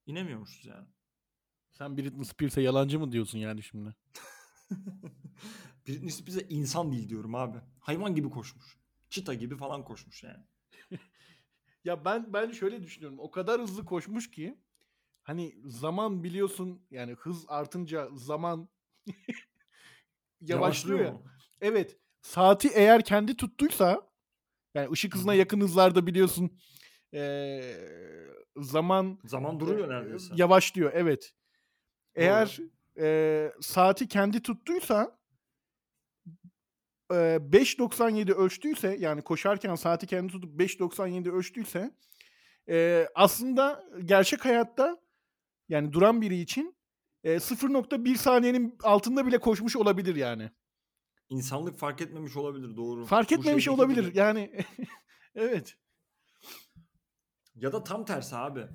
inemiyormuşuz 0.05 0.65
yani. 0.65 0.87
Sen 1.71 1.97
Britney 1.97 2.25
Spears'e 2.25 2.61
yalancı 2.61 2.99
mı 2.99 3.11
diyorsun 3.11 3.39
yani 3.39 3.63
şimdi? 3.63 3.95
Britney 5.87 6.11
Spears'e 6.11 6.47
insan 6.49 6.91
değil 6.91 7.09
diyorum 7.09 7.35
abi. 7.35 7.57
Hayvan 7.79 8.15
gibi 8.15 8.29
koşmuş. 8.29 8.77
Çita 9.09 9.33
gibi 9.33 9.57
falan 9.57 9.83
koşmuş 9.83 10.23
yani. 10.23 10.43
Ya 11.83 12.05
ben 12.05 12.33
ben 12.33 12.51
şöyle 12.51 12.83
düşünüyorum. 12.83 13.19
O 13.19 13.31
kadar 13.31 13.61
hızlı 13.61 13.85
koşmuş 13.85 14.31
ki 14.31 14.57
hani 15.23 15.55
zaman 15.65 16.23
biliyorsun 16.23 16.81
yani 16.91 17.13
hız 17.13 17.45
artınca 17.47 18.09
zaman 18.13 18.69
yavaşlıyor 20.41 20.99
ya. 20.99 21.21
Evet. 21.61 21.97
Saati 22.21 22.67
eğer 22.67 23.03
kendi 23.03 23.37
tuttuysa 23.37 24.09
yani 24.73 24.91
ışık 24.91 25.15
hızına 25.15 25.33
Hı. 25.33 25.37
yakın 25.37 25.61
hızlarda 25.61 26.07
biliyorsun 26.07 26.59
eee, 27.11 27.77
zaman 28.57 29.19
Zaman 29.25 29.59
duruyor 29.59 29.89
neredeyse. 29.89 30.33
Yavaşlıyor 30.37 30.91
evet. 30.93 31.33
Eğer 32.15 32.59
eee, 32.99 33.53
saati 33.61 34.07
kendi 34.07 34.41
tuttuysa 34.41 35.19
eee, 37.11 37.39
5.97 37.51 38.33
ölçtüyse 38.33 38.95
yani 38.99 39.21
koşarken 39.21 39.75
saati 39.75 40.07
kendi 40.07 40.31
tutup 40.33 40.59
5.97 40.59 41.31
ölçtüyse 41.31 41.91
eee, 42.67 43.09
aslında 43.15 43.83
gerçek 44.05 44.45
hayatta 44.45 44.97
yani 45.69 45.93
duran 45.93 46.21
biri 46.21 46.39
için 46.41 46.75
eee, 47.23 47.35
0.1 47.39 48.15
saniyenin 48.15 48.77
altında 48.83 49.25
bile 49.27 49.37
koşmuş 49.37 49.75
olabilir 49.75 50.15
yani. 50.15 50.51
İnsanlık 51.29 51.77
fark 51.77 52.01
etmemiş 52.01 52.35
olabilir 52.37 52.75
doğru. 52.77 53.05
Fark 53.05 53.31
etmemiş 53.31 53.67
olabilir. 53.67 54.03
gibi. 54.07 54.17
Yani 54.17 54.65
evet. 55.35 55.77
Ya 57.55 57.73
da 57.73 57.83
tam 57.83 58.05
tersi 58.05 58.35
abi. 58.35 58.67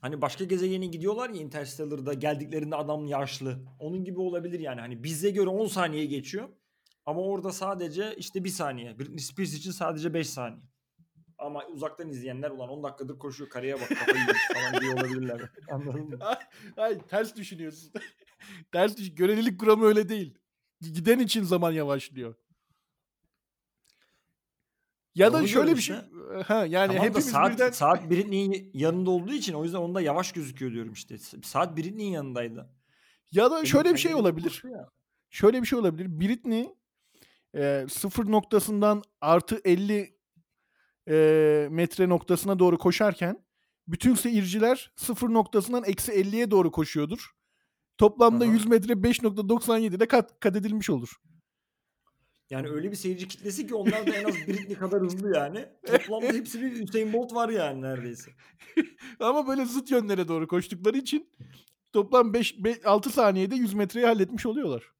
Hani 0.00 0.22
başka 0.22 0.44
gezegene 0.44 0.86
gidiyorlar 0.86 1.30
ya 1.30 1.40
Interstellar'da 1.40 2.14
geldiklerinde 2.14 2.76
adam 2.76 3.06
yaşlı. 3.06 3.58
Onun 3.78 4.04
gibi 4.04 4.20
olabilir 4.20 4.60
yani. 4.60 4.80
Hani 4.80 5.02
bize 5.02 5.30
göre 5.30 5.48
10 5.48 5.66
saniye 5.66 6.06
geçiyor. 6.06 6.48
Ama 7.06 7.20
orada 7.20 7.52
sadece 7.52 8.14
işte 8.16 8.44
1 8.44 8.48
saniye. 8.48 8.98
Britney 8.98 9.18
Spears 9.18 9.54
için 9.54 9.70
sadece 9.70 10.14
5 10.14 10.30
saniye. 10.30 10.62
Ama 11.38 11.66
uzaktan 11.66 12.08
izleyenler 12.08 12.50
ulan 12.50 12.68
10 12.68 12.82
dakikadır 12.82 13.18
koşuyor 13.18 13.50
kareye 13.50 13.74
bak 13.74 13.88
kafayı 13.88 14.18
yemiş 14.18 14.42
falan 14.54 14.80
diye 14.80 14.92
olabilirler. 14.94 15.40
Anladın 15.70 16.08
mı? 16.08 16.18
Hayır 16.76 16.98
ters 16.98 17.36
düşünüyorsun. 17.36 17.92
ters 18.72 18.96
düş. 18.96 19.14
Görelilik 19.14 19.60
kuramı 19.60 19.84
öyle 19.84 20.08
değil. 20.08 20.38
Giden 20.80 21.18
için 21.18 21.42
zaman 21.42 21.72
yavaşlıyor. 21.72 22.34
Ya 25.14 25.32
da 25.32 25.36
Onu 25.38 25.48
şöyle 25.48 25.76
bir 25.76 25.80
şey. 25.80 25.96
Ha 26.46 26.66
yani 26.66 26.86
tamam 26.86 27.02
da 27.02 27.06
hepimiz 27.06 27.30
saat, 27.30 27.52
birden 27.52 27.70
saat 27.70 28.10
Britney'in 28.10 28.70
yanında 28.74 29.10
olduğu 29.10 29.32
için 29.32 29.54
o 29.54 29.64
yüzden 29.64 29.78
onda 29.78 30.00
yavaş 30.00 30.32
gözüküyor 30.32 30.72
diyorum 30.72 30.92
işte. 30.92 31.18
Saat 31.42 31.76
Britney'in 31.76 32.12
yanındaydı. 32.12 32.70
ya 33.32 33.50
da 33.50 33.54
Benim 33.54 33.66
şöyle 33.66 33.92
bir 33.92 33.98
şey 33.98 34.14
olabilir. 34.14 34.62
ya. 34.72 34.88
Şöyle 35.30 35.62
bir 35.62 35.66
şey 35.66 35.78
olabilir. 35.78 36.20
Britney 36.20 36.68
e, 37.54 37.86
sıfır 37.90 38.30
noktasından 38.30 39.02
artı 39.20 39.60
50 39.64 40.18
e, 41.08 41.68
metre 41.70 42.08
noktasına 42.08 42.58
doğru 42.58 42.78
koşarken 42.78 43.44
bütün 43.88 44.14
seyirciler 44.14 44.92
sıfır 44.96 45.28
noktasından 45.28 45.84
eksi 45.84 46.12
50'ye 46.12 46.50
doğru 46.50 46.70
koşuyordur. 46.70 47.30
Toplamda 47.98 48.44
Aha. 48.44 48.52
100 48.52 48.66
metre 48.66 48.92
5.97'de 48.92 50.06
kat, 50.08 50.40
kat 50.40 50.56
edilmiş 50.56 50.90
olur. 50.90 51.16
Yani 52.50 52.68
öyle 52.68 52.90
bir 52.90 52.96
seyirci 52.96 53.28
kitlesi 53.28 53.66
ki 53.66 53.74
onlar 53.74 54.06
da 54.06 54.14
en 54.14 54.24
az 54.24 54.34
Britney 54.34 54.76
kadar 54.76 55.00
hızlı 55.00 55.36
yani. 55.36 55.68
Toplamda 55.86 56.26
hepsi 56.26 56.62
bir 56.62 56.84
Usain 56.84 57.12
Bolt 57.12 57.34
var 57.34 57.48
yani 57.48 57.82
neredeyse. 57.82 58.30
Ama 59.20 59.46
böyle 59.46 59.64
zıt 59.64 59.90
yönlere 59.90 60.28
doğru 60.28 60.48
koştukları 60.48 60.98
için 60.98 61.30
toplam 61.92 62.34
5, 62.34 62.56
6 62.84 63.10
saniyede 63.10 63.54
100 63.54 63.74
metreyi 63.74 64.06
halletmiş 64.06 64.46
oluyorlar. 64.46 64.92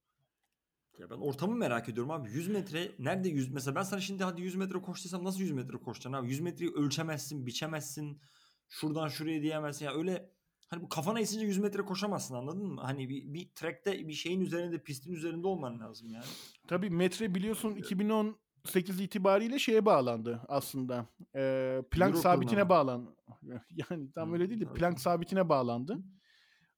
Ya 0.99 1.11
ben 1.11 1.17
ortamı 1.17 1.57
merak 1.57 1.89
ediyorum 1.89 2.11
abi. 2.11 2.31
100 2.31 2.49
metre 2.49 2.93
nerede 2.99 3.29
100 3.29 3.53
mesela 3.53 3.75
ben 3.75 3.83
sana 3.83 4.01
şimdi 4.01 4.25
hadi 4.25 4.43
100 4.43 4.55
metre 4.55 4.81
koş 4.81 5.05
desem 5.05 5.25
nasıl 5.25 5.41
100 5.41 5.51
metre 5.53 5.79
koşacaksın 5.79 6.13
abi? 6.13 6.29
100 6.29 6.41
metreyi 6.41 6.71
ölçemezsin, 6.73 7.47
biçemezsin. 7.47 8.21
Şuradan 8.69 9.09
şuraya 9.09 9.43
diyemezsin. 9.43 9.85
Ya 9.85 9.95
öyle 9.95 10.31
hani 10.69 10.83
bu 10.83 10.89
kafana 10.89 11.21
esince 11.21 11.47
100 11.47 11.59
metre 11.59 11.83
koşamazsın 11.83 12.35
anladın 12.35 12.67
mı? 12.67 12.81
Hani 12.81 13.09
bir, 13.09 13.35
bir 13.35 13.49
trackte 13.55 14.09
bir 14.09 14.13
şeyin 14.13 14.41
üzerinde, 14.41 14.83
pistin 14.83 15.13
üzerinde 15.13 15.47
olman 15.47 15.81
lazım 15.81 16.13
yani. 16.13 16.25
Tabii 16.69 16.91
metre 16.91 17.35
biliyorsun 17.35 17.75
2018 17.75 19.01
itibariyle 19.01 19.59
şeye 19.59 19.85
bağlandı 19.85 20.41
aslında. 20.49 21.07
Ee, 21.35 21.83
Planck 21.91 22.15
Euro 22.15 22.23
sabitine 22.23 22.51
kuruna. 22.51 22.69
bağlan. 22.69 23.19
Yani 23.91 24.13
tam 24.13 24.29
Hı, 24.29 24.33
öyle 24.33 24.51
değil 24.51 24.61
de. 24.61 24.73
Planck 24.73 25.01
sabitine 25.01 25.49
bağlandı. 25.49 25.99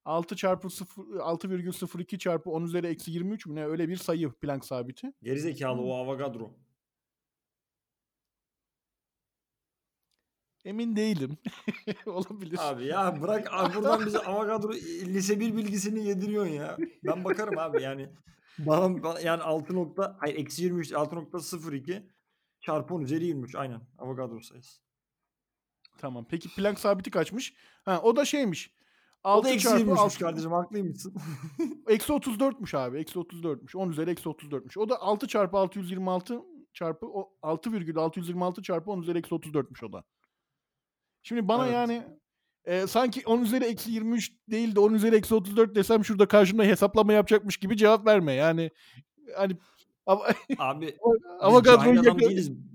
6 0.04 0.36
çarpı 0.36 0.70
0 0.70 1.02
6,02 1.02 2.18
çarpı 2.18 2.50
10 2.50 2.62
üzeri 2.62 2.86
eksi 2.86 3.10
23 3.10 3.46
mü 3.46 3.54
ne 3.54 3.66
öyle 3.66 3.88
bir 3.88 3.96
sayı 3.96 4.30
Planck 4.30 4.64
sabiti. 4.64 5.12
Gerizekalı 5.22 5.82
o 5.82 5.94
Avogadro. 5.94 6.52
Emin 10.64 10.96
değilim. 10.96 11.38
Olabilir. 12.06 12.58
Abi 12.62 12.86
ya 12.86 13.22
bırak 13.22 13.48
abi 13.52 13.74
buradan 13.74 14.06
bize 14.06 14.18
Avogadro 14.18 14.72
lise 15.04 15.40
1 15.40 15.56
bilgisini 15.56 16.06
yediriyorsun 16.06 16.52
ya. 16.52 16.76
Ben 17.04 17.24
bakarım 17.24 17.58
abi 17.58 17.82
yani. 17.82 18.08
Bana, 18.58 19.02
bana- 19.02 19.20
yani 19.20 19.42
6 19.42 19.74
nokta 19.74 20.16
hayır 20.20 20.36
eksi 20.36 20.62
23 20.62 20.92
6.02 20.92 22.02
çarpı 22.60 22.94
10 22.94 23.00
üzeri 23.02 23.24
23 23.26 23.54
aynen 23.54 23.80
Avogadro 23.98 24.40
sayısı. 24.40 24.80
Tamam. 25.98 26.26
Peki 26.30 26.54
Planck 26.54 26.80
sabiti 26.80 27.10
kaçmış? 27.10 27.54
Ha 27.84 28.00
o 28.02 28.16
da 28.16 28.24
şeymiş. 28.24 28.70
O 29.24 29.28
da 29.28 29.30
6 29.32 29.48
eksi 29.48 29.64
çarpı 29.64 29.84
23'müş 29.84 29.98
6 29.98 30.18
kardeşim 30.18 30.52
haklıymışsın. 30.52 31.14
Eksi 31.88 32.12
34'müş 32.12 32.76
abi. 32.78 32.98
Eksi 32.98 33.18
34'müş. 33.18 33.76
10 33.76 33.90
üzeri 33.90 34.10
eksi 34.10 34.28
34'müş. 34.28 34.78
O 34.78 34.88
da 34.88 35.00
6 35.02 35.28
çarpı 35.28 35.58
626 35.58 36.40
çarpı 36.72 37.06
o 37.06 37.32
6,626 37.42 38.62
çarpı 38.62 38.90
10 38.90 39.02
üzeri 39.02 39.18
eksi 39.18 39.34
34'müş 39.34 39.84
o 39.86 39.92
da. 39.92 40.04
Şimdi 41.22 41.48
bana 41.48 41.64
Evet. 41.64 41.74
yani 41.74 42.02
e, 42.64 42.86
sanki 42.86 43.22
10 43.26 43.42
üzeri 43.42 43.64
eksi 43.64 43.90
23 43.90 44.32
değil 44.50 44.74
de 44.74 44.80
10 44.80 44.94
üzeri 44.94 45.16
eksi 45.16 45.34
34 45.34 45.74
desem 45.74 46.04
şurada 46.04 46.28
karşımda 46.28 46.62
hesaplama 46.62 47.12
yapacakmış 47.12 47.56
gibi 47.56 47.76
cevap 47.76 48.06
verme. 48.06 48.32
Yani 48.32 48.70
hani 49.36 49.56
abi 50.06 50.34
cahil 51.64 52.00
adam 52.00 52.18
yakın-. 52.18 52.70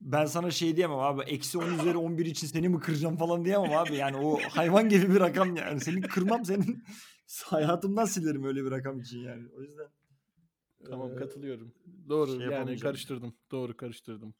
Ben 0.00 0.24
sana 0.26 0.50
şey 0.50 0.76
diyemem 0.76 0.98
abi. 0.98 1.22
Eksi 1.22 1.58
10 1.58 1.78
üzeri 1.78 1.96
11 1.96 2.26
için 2.26 2.46
seni 2.46 2.68
mi 2.68 2.80
kıracağım 2.80 3.16
falan 3.16 3.44
diyemem 3.44 3.72
abi. 3.72 3.96
Yani 3.96 4.16
o 4.16 4.38
hayvan 4.40 4.88
gibi 4.88 5.14
bir 5.14 5.20
rakam 5.20 5.56
yani. 5.56 5.80
Seni 5.80 6.00
kırmam 6.00 6.44
senin 6.44 6.84
hayatımdan 7.44 8.04
silerim 8.04 8.44
öyle 8.44 8.64
bir 8.64 8.70
rakam 8.70 9.00
için 9.00 9.18
yani. 9.18 9.48
O 9.58 9.62
yüzden. 9.62 9.86
Tamam 10.90 11.16
katılıyorum. 11.16 11.74
Doğru 12.08 12.38
şey 12.38 12.46
yani 12.46 12.78
karıştırdım. 12.78 13.34
Doğru 13.50 13.76
karıştırdım. 13.76 14.34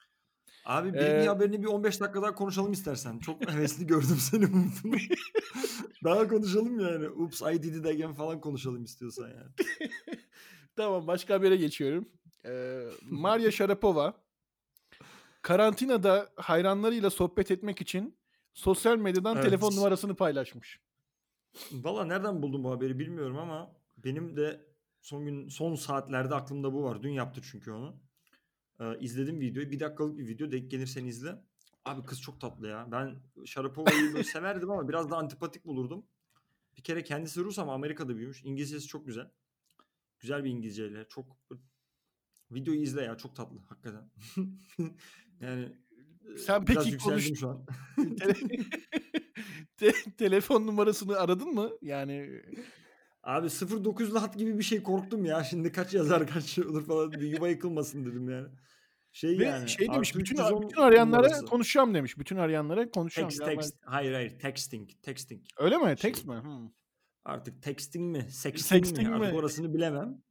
Abi 0.65 0.93
Britney 0.93 1.25
Ee, 1.25 1.29
haberini 1.29 1.63
bir 1.63 1.67
15 1.67 2.01
dakika 2.01 2.23
daha 2.23 2.35
konuşalım 2.35 2.73
istersen. 2.73 3.19
Çok 3.19 3.51
hevesli 3.53 3.87
gördüm 3.87 4.17
seni. 4.19 4.47
daha 6.05 6.29
konuşalım 6.29 6.81
yani. 6.81 7.09
Ups 7.09 7.43
I 7.43 7.63
did 7.63 7.75
it 7.75 7.87
again 7.87 8.13
falan 8.13 8.41
konuşalım 8.41 8.85
istiyorsan 8.85 9.29
yani. 9.29 9.51
Tamam 10.77 11.07
başka 11.07 11.35
habere 11.35 11.57
geçiyorum. 11.57 12.09
Ee, 12.47 12.83
Maria 13.03 13.51
Sharapova 13.51 14.15
karantinada 15.43 16.29
hayranlarıyla 16.37 17.11
sohbet 17.11 17.51
etmek 17.51 17.81
için 17.81 18.17
sosyal 18.55 18.97
medyadan 18.97 19.35
Evet. 19.37 19.45
telefon 19.45 19.77
numarasını 19.77 20.15
paylaşmış. 20.15 20.81
Valla 21.73 22.05
nereden 22.05 22.43
buldum 22.43 22.65
bu 22.65 22.71
haberi 22.71 22.99
bilmiyorum 22.99 23.39
ama 23.39 23.77
benim 23.97 24.37
de 24.37 24.61
son 25.01 25.25
gün 25.25 25.49
son 25.49 25.75
saatlerde 25.75 26.35
aklımda 26.35 26.73
bu 26.73 26.83
var. 26.85 27.03
Dün 27.03 27.11
yaptı 27.11 27.41
çünkü 27.51 27.71
onu. 27.71 27.97
Ee, 28.81 28.99
izledim 29.01 29.41
videoyu. 29.41 29.71
Bir 29.71 29.81
dakikalık 29.81 30.19
bir 30.19 30.29
video. 30.29 30.51
Denk 30.53 30.71
gelirsen 30.71 31.05
izle. 31.05 31.43
Abi 31.85 32.03
kız 32.07 32.21
çok 32.23 32.41
tatlı 32.41 32.69
ya. 32.69 32.89
Ben 32.93 33.17
Sharapova'yı 33.45 34.13
böyle 34.13 34.25
severdim 34.25 34.71
ama 34.71 34.89
biraz 34.89 35.11
da 35.11 35.17
antipatik 35.17 35.65
bulurdum. 35.65 36.07
Bir 36.77 36.83
kere 36.83 37.03
kendisi 37.05 37.41
Rus 37.41 37.59
ama 37.59 37.75
Amerika'da 37.75 38.17
büyümüş. 38.17 38.45
İngilizcesi 38.45 38.87
çok 38.87 39.07
güzel. 39.07 39.31
Güzel 40.21 40.45
bir 40.45 40.51
İngilizceyle. 40.51 41.07
Çok 41.09 41.37
videoyu 42.51 42.81
izle 42.81 43.03
ya. 43.03 43.17
Çok 43.17 43.37
tatlı 43.37 43.59
hakikaten. 43.69 44.11
yani 45.41 45.73
Sen 46.39 46.65
peki 46.65 46.97
konuş- 46.99 47.39
şu 47.41 47.49
an. 47.49 47.67
Te- 49.77 50.13
telefon 50.19 50.67
numarasını 50.67 51.17
aradın 51.17 51.55
mı? 51.55 51.71
Yani 51.83 52.43
Abi 53.23 53.47
09'lu 53.47 54.23
hat 54.23 54.39
gibi 54.39 54.59
bir 54.59 54.63
şey 54.63 54.83
korktum 54.83 55.25
ya. 55.25 55.45
Şimdi 55.45 55.73
kaç 55.73 55.95
yazar 55.95 56.27
kaç 56.35 56.45
şey 56.45 56.65
olur 56.65 56.87
falan. 56.87 57.13
Bir 57.13 57.23
yuva 57.23 57.49
yıkılmasın 57.49 58.05
dedim 58.05 58.31
yani. 58.31 58.49
Şey 59.13 59.39
ve 59.39 59.45
yani. 59.45 59.69
şey 59.69 59.89
demiş 59.93 60.15
bütün, 60.17 60.35
310 60.35 60.63
bütün 60.63 60.81
arayanlara 60.81 61.23
numarası. 61.23 61.47
konuşacağım 61.47 61.95
demiş. 61.95 62.19
Bütün 62.19 62.37
arayanlara 62.37 62.91
konuşacağım. 62.91 63.29
Text 63.29 63.41
Yani 63.41 63.51
ben- 63.51 63.57
text. 63.57 63.77
Hayır 63.85 64.13
hayır 64.13 64.39
texting. 64.39 64.91
Texting. 65.03 65.43
Öyle 65.59 65.79
mi? 65.79 65.85
Şey- 65.85 65.97
Text 65.97 66.27
mi? 66.27 66.43
Hmm. 66.43 66.69
Artık 67.25 67.63
texting 67.63 68.17
mi, 68.17 68.23
sexting, 68.23 68.59
Sexting 68.59 69.09
mi? 69.09 69.15
Artık 69.15 69.33
mi? 69.33 69.39
orasını 69.39 69.75
bilemem. 69.75 70.23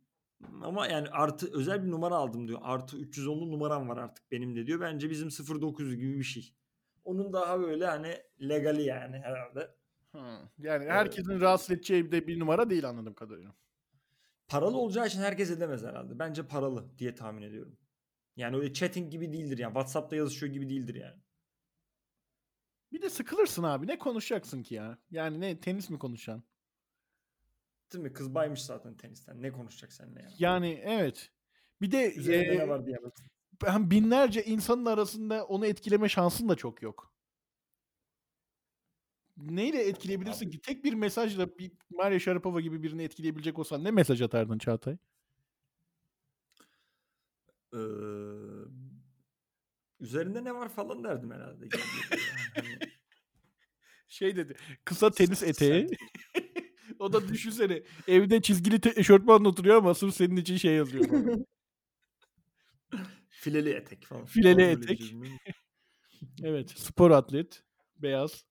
Ama 0.61 0.87
yani 0.87 1.07
artı 1.11 1.49
özel 1.53 1.85
bir 1.85 1.91
numara 1.91 2.15
aldım 2.15 2.47
diyor. 2.47 2.59
Artı 2.63 2.97
310'lu 2.97 3.51
numaram 3.51 3.89
var 3.89 3.97
artık 3.97 4.31
benim 4.31 4.55
de 4.55 4.67
diyor. 4.67 4.79
Bence 4.79 5.09
bizim 5.09 5.29
0900 5.31 5.95
gibi 5.95 6.17
bir 6.17 6.23
şey. 6.23 6.53
Onun 7.03 7.33
daha 7.33 7.59
böyle 7.59 7.85
hani 7.85 8.17
legali 8.41 8.83
yani 8.83 9.17
herhalde. 9.19 9.75
Hı. 10.15 10.49
Yani 10.57 10.85
herkesin 10.85 11.41
rahatsız 11.41 11.71
edeceği 11.71 12.11
de 12.11 12.27
bir 12.27 12.39
numara 12.39 12.69
değil 12.69 12.89
anladığım 12.89 13.13
kadarıyla. 13.13 13.55
Paralı 14.47 14.77
olacağı 14.77 15.07
için 15.07 15.19
herkes 15.19 15.51
edemez 15.51 15.83
herhalde. 15.83 16.19
Bence 16.19 16.47
paralı 16.47 16.97
diye 16.97 17.15
tahmin 17.15 17.41
ediyorum. 17.41 17.77
Yani 18.35 18.55
öyle 18.55 18.73
chatting 18.73 19.11
gibi 19.11 19.33
değildir 19.33 19.57
yani. 19.57 19.73
WhatsApp'ta 19.73 20.15
yazışıyor 20.15 20.53
gibi 20.53 20.69
değildir 20.69 20.95
yani. 20.95 21.21
Bir 22.91 23.01
de 23.01 23.09
sıkılırsın 23.09 23.63
abi. 23.63 23.87
Ne 23.87 23.97
konuşacaksın 23.97 24.63
ki 24.63 24.75
ya? 24.75 24.97
Yani 25.11 25.39
ne 25.41 25.59
tenis 25.59 25.89
mi 25.89 25.99
konuşacaksın? 25.99 26.43
Değil 27.93 28.03
mi? 28.03 28.13
Kız 28.13 28.35
baymış 28.35 28.61
zaten 28.61 28.97
tenisten. 28.97 29.41
Ne 29.41 29.51
konuşacak 29.51 29.93
seninle 29.93 30.21
yani? 30.21 30.33
Yani 30.39 30.81
evet. 30.83 31.31
Bir 31.81 31.91
de 31.91 32.13
Üzerinde 32.13 32.53
e, 32.53 32.57
ne 32.57 32.69
var 32.69 32.81
hem 33.65 33.91
binlerce 33.91 34.43
insanın 34.43 34.85
arasında 34.85 35.45
onu 35.45 35.65
etkileme 35.65 36.09
şansın 36.09 36.49
da 36.49 36.55
çok 36.55 36.81
yok. 36.81 37.10
Neyle 39.37 39.83
etkileyebilirsin 39.83 40.45
Abi- 40.45 40.51
ki? 40.51 40.61
Tek 40.61 40.83
bir 40.83 40.93
mesajla 40.93 41.57
bir 41.57 41.71
Maria 41.89 42.19
Sharapova 42.19 42.61
gibi 42.61 42.83
birini 42.83 43.03
etkileyebilecek 43.03 43.59
olsan 43.59 43.83
ne 43.83 43.91
mesaj 43.91 44.21
atardın 44.21 44.57
Çağatay? 44.57 44.97
Ee, 47.73 47.77
üzerinde 49.99 50.43
ne 50.43 50.55
var 50.55 50.69
falan 50.69 51.03
derdim 51.03 51.31
herhalde. 51.31 51.65
yani. 51.73 51.83
Hani 52.55 52.79
Şey 54.07 54.35
dedi. 54.35 54.55
Kısa 54.85 55.11
tenis 55.11 55.43
eteği. 55.43 55.87
o 56.99 57.13
da 57.13 57.27
düşünsene. 57.27 57.83
Evde 58.07 58.41
çizgili 58.41 58.79
eşortmanla 58.95 59.49
oturuyor 59.49 59.75
ama 59.75 59.93
sırf 59.93 60.15
senin 60.15 60.35
için 60.35 60.57
şey 60.57 60.73
yazıyor. 60.73 61.05
Fileli 63.29 63.69
etek 63.69 64.05
falan. 64.05 64.25
Fileli 64.25 64.61
etek. 64.61 65.13
evet. 66.43 66.69
Spor 66.69 67.11
atlet. 67.11 67.63
Beyaz. 67.97 68.45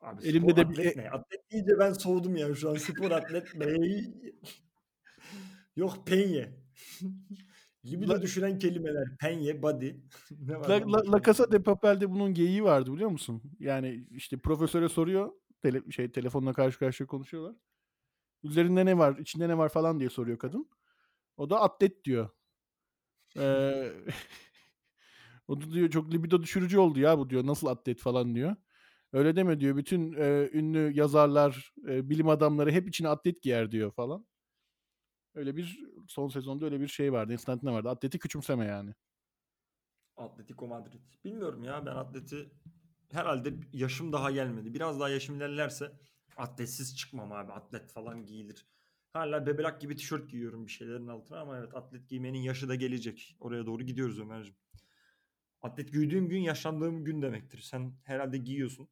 Abi 0.00 0.26
Elimde 0.26 0.46
spor 0.52 0.56
de 0.56 0.68
bir- 0.70 0.78
atlet 0.78 0.96
ne? 0.96 1.10
Atlet 1.10 1.50
deyince 1.52 1.78
ben 1.78 1.92
soğudum 1.92 2.36
ya 2.36 2.54
şu 2.54 2.70
an. 2.70 2.74
Spor 2.74 3.10
atlet 3.10 3.54
ne? 3.54 3.66
Yok 5.76 6.06
penye. 6.06 6.56
Libido 7.84 8.12
La- 8.12 8.22
düşüren 8.22 8.58
kelimeler. 8.58 9.16
Penye, 9.20 9.62
body. 9.62 9.90
ne 10.40 10.56
var 10.60 10.68
La, 10.68 10.92
La? 10.92 11.12
La 11.12 11.22
Casa 11.22 11.52
de 11.52 11.62
Papel'de 11.62 12.10
bunun 12.10 12.34
geyiği 12.34 12.64
vardı 12.64 12.92
biliyor 12.92 13.10
musun? 13.10 13.42
Yani 13.60 14.06
işte 14.10 14.36
profesöre 14.38 14.88
soruyor. 14.88 15.32
Tele, 15.62 15.90
şey 15.90 16.10
telefonla 16.12 16.52
karşı 16.52 16.78
karşıya 16.78 17.06
konuşuyorlar. 17.06 17.56
Üzerinde 18.42 18.86
ne 18.86 18.98
var, 18.98 19.16
içinde 19.18 19.48
ne 19.48 19.58
var 19.58 19.68
falan 19.68 19.98
diye 20.00 20.10
soruyor 20.10 20.38
kadın. 20.38 20.68
O 21.36 21.50
da 21.50 21.60
atlet 21.60 22.04
diyor. 22.04 22.28
Ee, 23.36 23.92
o 25.48 25.60
da 25.60 25.70
diyor 25.72 25.90
çok 25.90 26.12
libido 26.14 26.42
düşürücü 26.42 26.78
oldu 26.78 27.00
ya 27.00 27.18
bu 27.18 27.30
diyor. 27.30 27.46
Nasıl 27.46 27.66
atlet 27.66 27.98
falan 28.00 28.34
diyor. 28.34 28.56
Öyle 29.16 29.36
deme 29.36 29.60
diyor. 29.60 29.76
Bütün 29.76 30.12
e, 30.12 30.50
ünlü 30.52 30.92
yazarlar, 30.94 31.74
e, 31.88 32.10
bilim 32.10 32.28
adamları 32.28 32.70
hep 32.70 32.88
içine 32.88 33.08
atlet 33.08 33.42
giyer 33.42 33.70
diyor 33.70 33.92
falan. 33.92 34.26
Öyle 35.34 35.56
bir 35.56 35.80
son 36.08 36.28
sezonda 36.28 36.64
öyle 36.64 36.80
bir 36.80 36.88
şey 36.88 37.12
vardı. 37.12 37.32
Instant'ne 37.32 37.72
vardı. 37.72 37.88
Atleti 37.88 38.18
küçümseme 38.18 38.64
yani. 38.66 38.94
Atletico 40.16 40.66
Madrid. 40.66 41.00
Bilmiyorum 41.24 41.64
ya 41.64 41.86
ben 41.86 41.96
atleti 41.96 42.50
herhalde 43.10 43.54
yaşım 43.72 44.12
daha 44.12 44.30
gelmedi. 44.30 44.74
Biraz 44.74 45.00
daha 45.00 45.08
yaşım 45.08 45.36
ilerlerse 45.36 45.92
atletsiz 46.36 46.96
çıkmam 46.96 47.32
abi. 47.32 47.52
Atlet 47.52 47.92
falan 47.92 48.26
giyilir. 48.26 48.66
Hala 49.12 49.46
bebelak 49.46 49.80
gibi 49.80 49.96
tişört 49.96 50.30
giyiyorum 50.30 50.66
bir 50.66 50.72
şeylerin 50.72 51.08
altına 51.08 51.40
ama 51.40 51.58
evet 51.58 51.74
atlet 51.74 52.08
giymenin 52.08 52.38
yaşı 52.38 52.68
da 52.68 52.74
gelecek. 52.74 53.36
Oraya 53.40 53.66
doğru 53.66 53.82
gidiyoruz 53.82 54.20
Ömerciğim. 54.20 54.56
Atlet 55.62 55.92
giydiğim 55.92 56.28
gün 56.28 56.40
yaşlandığım 56.40 57.04
gün 57.04 57.22
demektir. 57.22 57.58
Sen 57.58 57.94
herhalde 58.04 58.38
giyiyorsun. 58.38 58.88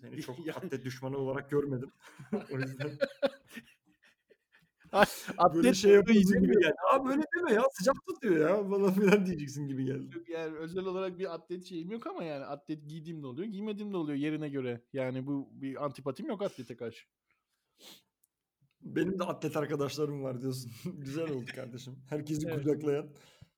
Seni 0.00 0.22
çok 0.22 0.38
Yani- 0.46 0.56
atlet 0.56 0.84
düşmanı 0.84 1.16
olarak 1.16 1.50
görmedim. 1.50 1.90
o 2.52 2.58
yüzden 2.58 2.98
Atlet 4.92 5.54
böyle 5.54 5.74
şey 5.74 5.92
yapıyorsun 5.92 6.40
gibi 6.42 6.52
geldi. 6.52 6.74
Abi 6.92 7.08
böyle 7.08 7.22
deme 7.38 7.52
ya 7.52 7.62
sıcak 7.72 7.94
tutuyor 8.06 8.50
ya 8.50 8.68
falan 8.68 8.92
filan 8.92 9.26
diyeceksin 9.26 9.66
gibi 9.66 9.84
geldi. 9.84 10.16
Yok 10.16 10.28
yani 10.28 10.56
özel 10.56 10.84
olarak 10.84 11.18
bir 11.18 11.34
atlet 11.34 11.64
şeyim 11.64 11.90
yok 11.90 12.06
ama 12.06 12.24
yani 12.24 12.44
atlet 12.44 12.88
giydiğim 12.88 13.22
de 13.22 13.26
oluyor, 13.26 13.48
giymediğim 13.48 13.92
de 13.92 13.96
oluyor 13.96 14.18
yerine 14.18 14.48
göre. 14.48 14.80
Yani 14.92 15.26
bu 15.26 15.48
bir 15.52 15.84
antipatim 15.84 16.26
yok 16.26 16.42
atlete 16.42 16.76
karşı. 16.76 17.06
Benim 18.80 19.18
de 19.18 19.24
atlet 19.24 19.56
arkadaşlarım 19.56 20.22
var 20.22 20.42
diyorsun. 20.42 20.72
Güzel 20.98 21.30
oldu 21.30 21.46
kardeşim. 21.54 21.96
Herkesi 22.08 22.46
Evet. 22.48 22.56
kucaklayan. 22.56 23.10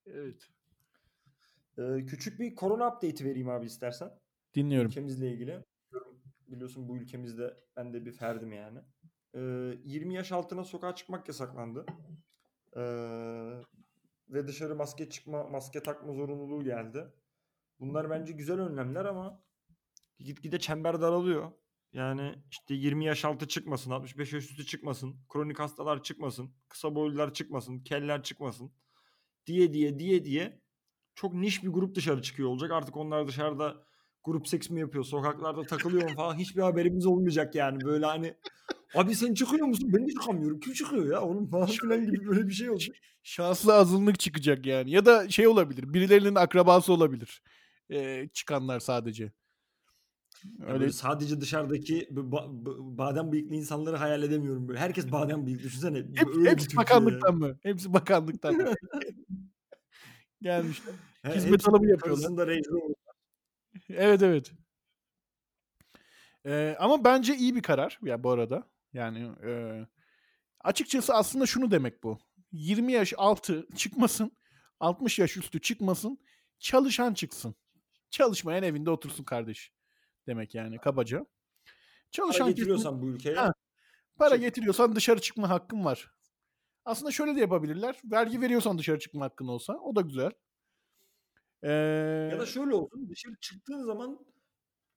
Evet. 0.06 0.48
Ee, 1.78 2.06
küçük 2.06 2.40
bir 2.40 2.54
korona 2.54 2.88
update'i 2.88 3.26
vereyim 3.28 3.48
abi 3.48 3.66
istersen. 3.66 4.10
Dinliyorum. 4.54 4.88
Ülkemizle 4.88 5.32
ilgili. 5.32 5.64
Biliyorsun 6.48 6.88
bu 6.88 6.96
ülkemizde 6.96 7.56
ben 7.76 7.92
de 7.92 8.06
bir 8.06 8.12
ferdim 8.12 8.52
yani. 8.52 8.78
Ee, 9.34 9.40
20 9.84 10.14
yaş 10.14 10.32
altına 10.32 10.64
sokağa 10.64 10.94
çıkmak 10.94 11.28
yasaklandı. 11.28 11.86
Ee, 12.76 12.80
ve 14.28 14.46
dışarı 14.46 14.76
maske 14.76 15.10
çıkma, 15.10 15.44
maske 15.44 15.82
takma 15.82 16.12
zorunluluğu 16.12 16.64
geldi. 16.64 17.06
Bunlar 17.80 18.10
bence 18.10 18.32
güzel 18.32 18.60
önlemler 18.60 19.04
ama 19.04 19.42
gitgide 20.18 20.58
çember 20.58 21.00
daralıyor. 21.00 21.52
Yani 21.92 22.34
işte 22.50 22.74
20 22.74 23.04
yaş 23.04 23.24
altı 23.24 23.48
çıkmasın, 23.48 23.90
65 23.90 24.32
yaş 24.32 24.44
üstü 24.44 24.66
çıkmasın, 24.66 25.16
kronik 25.28 25.58
hastalar 25.58 26.02
çıkmasın, 26.02 26.54
kısa 26.68 26.94
boylular 26.94 27.34
çıkmasın, 27.34 27.80
keller 27.80 28.22
çıkmasın 28.22 28.72
diye 29.46 29.72
diye 29.72 29.98
diye 29.98 30.24
diye 30.24 30.60
çok 31.14 31.34
niş 31.34 31.64
bir 31.64 31.68
grup 31.68 31.94
dışarı 31.94 32.22
çıkıyor 32.22 32.48
olacak. 32.48 32.70
Artık 32.70 32.96
onlar 32.96 33.28
dışarıda 33.28 33.84
grup 34.26 34.48
seks 34.48 34.70
mi 34.70 34.80
yapıyor, 34.80 35.04
sokaklarda 35.04 35.62
takılıyor 35.62 36.14
falan 36.14 36.34
hiçbir 36.34 36.62
haberimiz 36.62 37.06
olmayacak 37.06 37.54
yani. 37.54 37.84
Böyle 37.84 38.06
hani 38.06 38.34
abi 38.94 39.14
sen 39.14 39.34
çıkıyor 39.34 39.66
musun? 39.66 39.90
Ben 39.92 40.08
de 40.08 40.12
çıkamıyorum. 40.12 40.60
Kim 40.60 40.72
çıkıyor 40.72 41.12
ya? 41.12 41.22
Oğlum 41.22 41.50
falan 41.50 41.66
filan 41.66 42.06
gibi 42.06 42.26
böyle 42.26 42.48
bir 42.48 42.52
şey 42.52 42.70
olacak. 42.70 42.96
Şanslı 43.22 43.74
azınlık 43.74 44.18
çıkacak 44.18 44.66
yani. 44.66 44.90
Ya 44.90 45.06
da 45.06 45.28
şey 45.28 45.48
olabilir. 45.48 45.94
Birilerinin 45.94 46.34
akrabası 46.34 46.92
olabilir. 46.92 47.42
Ee, 47.90 48.28
çıkanlar 48.32 48.80
sadece. 48.80 49.24
Ya 49.24 50.66
Öyle 50.66 50.80
böyle 50.80 50.92
sadece 50.92 51.40
dışarıdaki 51.40 52.08
ba- 52.10 52.64
ba- 52.64 52.98
badem 52.98 53.32
bıyıklı 53.32 53.54
insanları 53.54 53.96
hayal 53.96 54.22
edemiyorum 54.22 54.68
böyle. 54.68 54.78
Herkes 54.78 55.12
badem 55.12 55.46
bıyıklı. 55.46 55.64
Düşünsene. 55.64 55.98
Hep, 55.98 56.28
hepsi 56.46 56.76
bakanlıktan 56.76 57.32
yani. 57.32 57.38
mı? 57.38 57.58
Hepsi 57.62 57.92
bakanlıktan. 57.92 58.54
Gelmişler. 60.42 60.94
Hizmet 61.34 61.68
alımı 61.68 61.90
yapıyorlar. 61.90 62.30
Evet 63.88 64.22
evet. 64.22 64.52
Ee, 66.46 66.76
ama 66.78 67.04
bence 67.04 67.36
iyi 67.36 67.54
bir 67.54 67.62
karar 67.62 67.98
ya 68.02 68.22
bu 68.24 68.30
arada. 68.30 68.68
Yani 68.92 69.18
e, 69.46 69.80
açıkçası 70.60 71.14
aslında 71.14 71.46
şunu 71.46 71.70
demek 71.70 72.02
bu. 72.04 72.18
20 72.52 72.92
yaş 72.92 73.12
altı 73.16 73.66
çıkmasın, 73.76 74.32
60 74.80 75.18
yaş 75.18 75.36
üstü 75.36 75.60
çıkmasın, 75.60 76.18
çalışan 76.58 77.14
çıksın. 77.14 77.54
Çalışmayan 78.10 78.62
evinde 78.62 78.90
otursun 78.90 79.24
kardeş. 79.24 79.72
Demek 80.26 80.54
yani 80.54 80.78
kabaca. 80.78 81.18
Para 81.18 81.26
Çalışan 82.10 82.46
kesim- 82.46 82.54
getiriyorsan 82.56 83.02
bu 83.02 83.08
ülkeye 83.08 83.34
Ha, 83.36 83.52
para 84.18 84.30
çık. 84.34 84.40
getiriyorsan 84.40 84.96
dışarı 84.96 85.20
çıkma 85.20 85.48
hakkın 85.50 85.84
var. 85.84 86.10
Aslında 86.84 87.10
şöyle 87.10 87.36
de 87.36 87.40
yapabilirler. 87.40 88.00
Vergi 88.04 88.40
veriyorsan 88.40 88.78
dışarı 88.78 88.98
çıkma 88.98 89.24
hakkın 89.24 89.48
olsa 89.48 89.72
o 89.72 89.96
da 89.96 90.00
güzel. 90.00 90.30
Ee, 91.62 91.70
Ya 92.32 92.40
da 92.40 92.46
şöyle 92.46 92.74
olsun 92.74 93.08
dışarı 93.08 93.34
çıktığın 93.40 93.84
zaman 93.84 94.26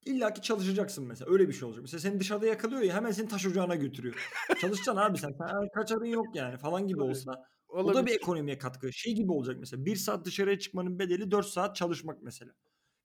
illaki 0.05 0.41
çalışacaksın 0.41 1.07
mesela. 1.07 1.31
Öyle 1.31 1.47
bir 1.47 1.53
şey 1.53 1.67
olacak. 1.67 1.81
Mesela 1.81 2.01
seni 2.01 2.19
dışarıda 2.19 2.47
yakalıyor 2.47 2.81
ya 2.81 2.93
hemen 2.93 3.11
seni 3.11 3.27
taş 3.27 3.45
ocağına 3.45 3.75
götürüyor. 3.75 4.15
Çalışacaksın 4.61 4.95
abi 4.95 5.17
sen. 5.17 5.31
sen 5.39 5.69
kaçarın 5.75 6.05
yok 6.05 6.35
yani 6.35 6.57
falan 6.57 6.87
gibi 6.87 7.01
olsa. 7.01 7.31
O 7.67 7.77
da 7.77 7.87
bir 7.87 7.93
olabilir. 7.93 8.15
ekonomiye 8.15 8.57
katkı. 8.57 8.93
Şey 8.93 9.15
gibi 9.15 9.31
olacak 9.31 9.55
mesela. 9.59 9.85
Bir 9.85 9.95
saat 9.95 10.25
dışarıya 10.25 10.59
çıkmanın 10.59 10.99
bedeli 10.99 11.31
4 11.31 11.45
saat 11.45 11.75
çalışmak 11.75 12.23
mesela. 12.23 12.53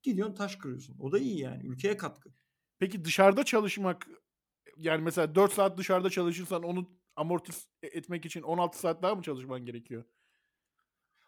Gidiyorsun 0.03 0.35
taş 0.35 0.55
kırıyorsun. 0.55 0.97
O 0.99 1.11
da 1.11 1.19
iyi 1.19 1.39
yani. 1.39 1.65
Ülkeye 1.67 1.97
katkı. 1.97 2.29
Peki 2.79 3.05
dışarıda 3.05 3.43
çalışmak 3.43 4.07
yani 4.77 5.03
mesela 5.03 5.35
4 5.35 5.53
saat 5.53 5.77
dışarıda 5.77 6.09
çalışırsan 6.09 6.63
onu 6.63 6.89
amortis 7.15 7.67
etmek 7.83 8.25
için 8.25 8.41
16 8.41 8.79
saat 8.79 9.03
daha 9.03 9.15
mı 9.15 9.21
çalışman 9.21 9.65
gerekiyor? 9.65 10.03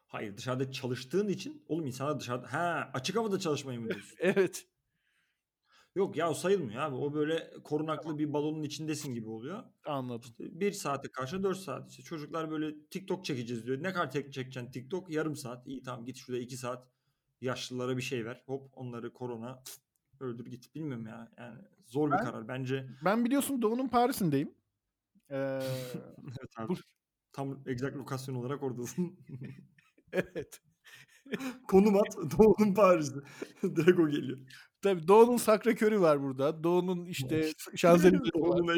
Hayır 0.08 0.38
dışarıda 0.38 0.72
çalıştığın 0.72 1.28
için 1.28 1.63
oğlum 1.67 1.86
insana 1.86 2.20
dışarıda 2.20 2.54
ha 2.54 2.91
açık 2.93 3.15
havada 3.15 3.39
çalışmayı 3.39 3.80
mı 3.80 3.89
diyorsun? 3.89 4.17
Evet. 4.20 4.67
Yok 5.96 6.17
ya 6.17 6.30
o 6.30 6.34
sayılmıyor 6.34 6.82
abi. 6.82 6.96
O 6.96 7.13
böyle 7.13 7.54
korunaklı 7.63 8.20
bir 8.20 8.34
balonun 8.34 8.63
içindesin 8.63 9.13
gibi 9.13 9.30
oluyor. 9.30 9.63
Anladım. 9.86 10.22
İşte 10.30 10.60
bir 10.60 10.72
saate 10.72 11.08
karşı 11.12 11.43
4 11.43 11.58
saat. 11.58 11.89
İşte 11.91 12.04
çocuklar 12.04 12.52
böyle 12.52 12.88
TikTok 12.91 13.26
çekeceğiz 13.26 13.65
diyor. 13.65 13.84
Ne 13.84 13.93
kadar 13.93 14.12
tek 14.12 14.34
çekeceksin 14.34 14.72
TikTok? 14.72 15.10
Yarım 15.10 15.36
saat. 15.36 15.67
İyi 15.67 15.84
tamam 15.84 16.06
git 16.06 16.17
şurada 16.17 16.41
2 16.41 16.58
saat 16.58 16.88
yaşlılara 17.41 17.98
bir 17.98 18.02
şey 18.02 18.26
ver. 18.26 18.43
Hop 18.46 18.70
onları 18.74 19.13
korona 19.13 19.63
öldür 20.20 20.46
git. 20.46 20.76
Bilmiyorum 20.76 21.08
ya. 21.08 21.32
Yani 21.38 21.62
zor 21.86 22.08
bir 22.08 22.17
Ben 22.17 22.24
karar. 22.24 22.48
Bence 22.48 22.88
ben 23.06 23.26
biliyorsun 23.26 23.62
Doğu'nun 23.62 23.88
Paris'indeyim. 23.88 24.56
Eee, 25.32 25.38
evet 26.39 26.52
abi. 26.58 26.74
Tam 27.32 27.63
exact 27.65 27.98
lokasyon 27.98 28.36
olarak 28.36 28.63
oradasın. 28.63 29.20
Evet. 30.13 30.62
Konum 31.67 31.96
at. 31.96 32.17
Doğu'nun 32.38 32.74
Paris'i. 32.74 33.13
Direkt 33.76 34.00
o 34.00 34.10
geliyor. 34.10 34.38
Tabii 34.82 35.08
Doğu'nun 35.08 35.38
Sacré-Cœur'ü 35.38 36.02
var 36.02 36.22
burada. 36.24 36.63
Doğu'nun 36.63 37.06
işte 37.06 37.52
Şanzelize'si 37.76 38.41
var. 38.41 38.78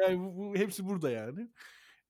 Yani 0.00 0.18
bu, 0.20 0.36
bu 0.36 0.56
hepsi 0.56 0.86
burada 0.86 1.10
yani. 1.10 1.50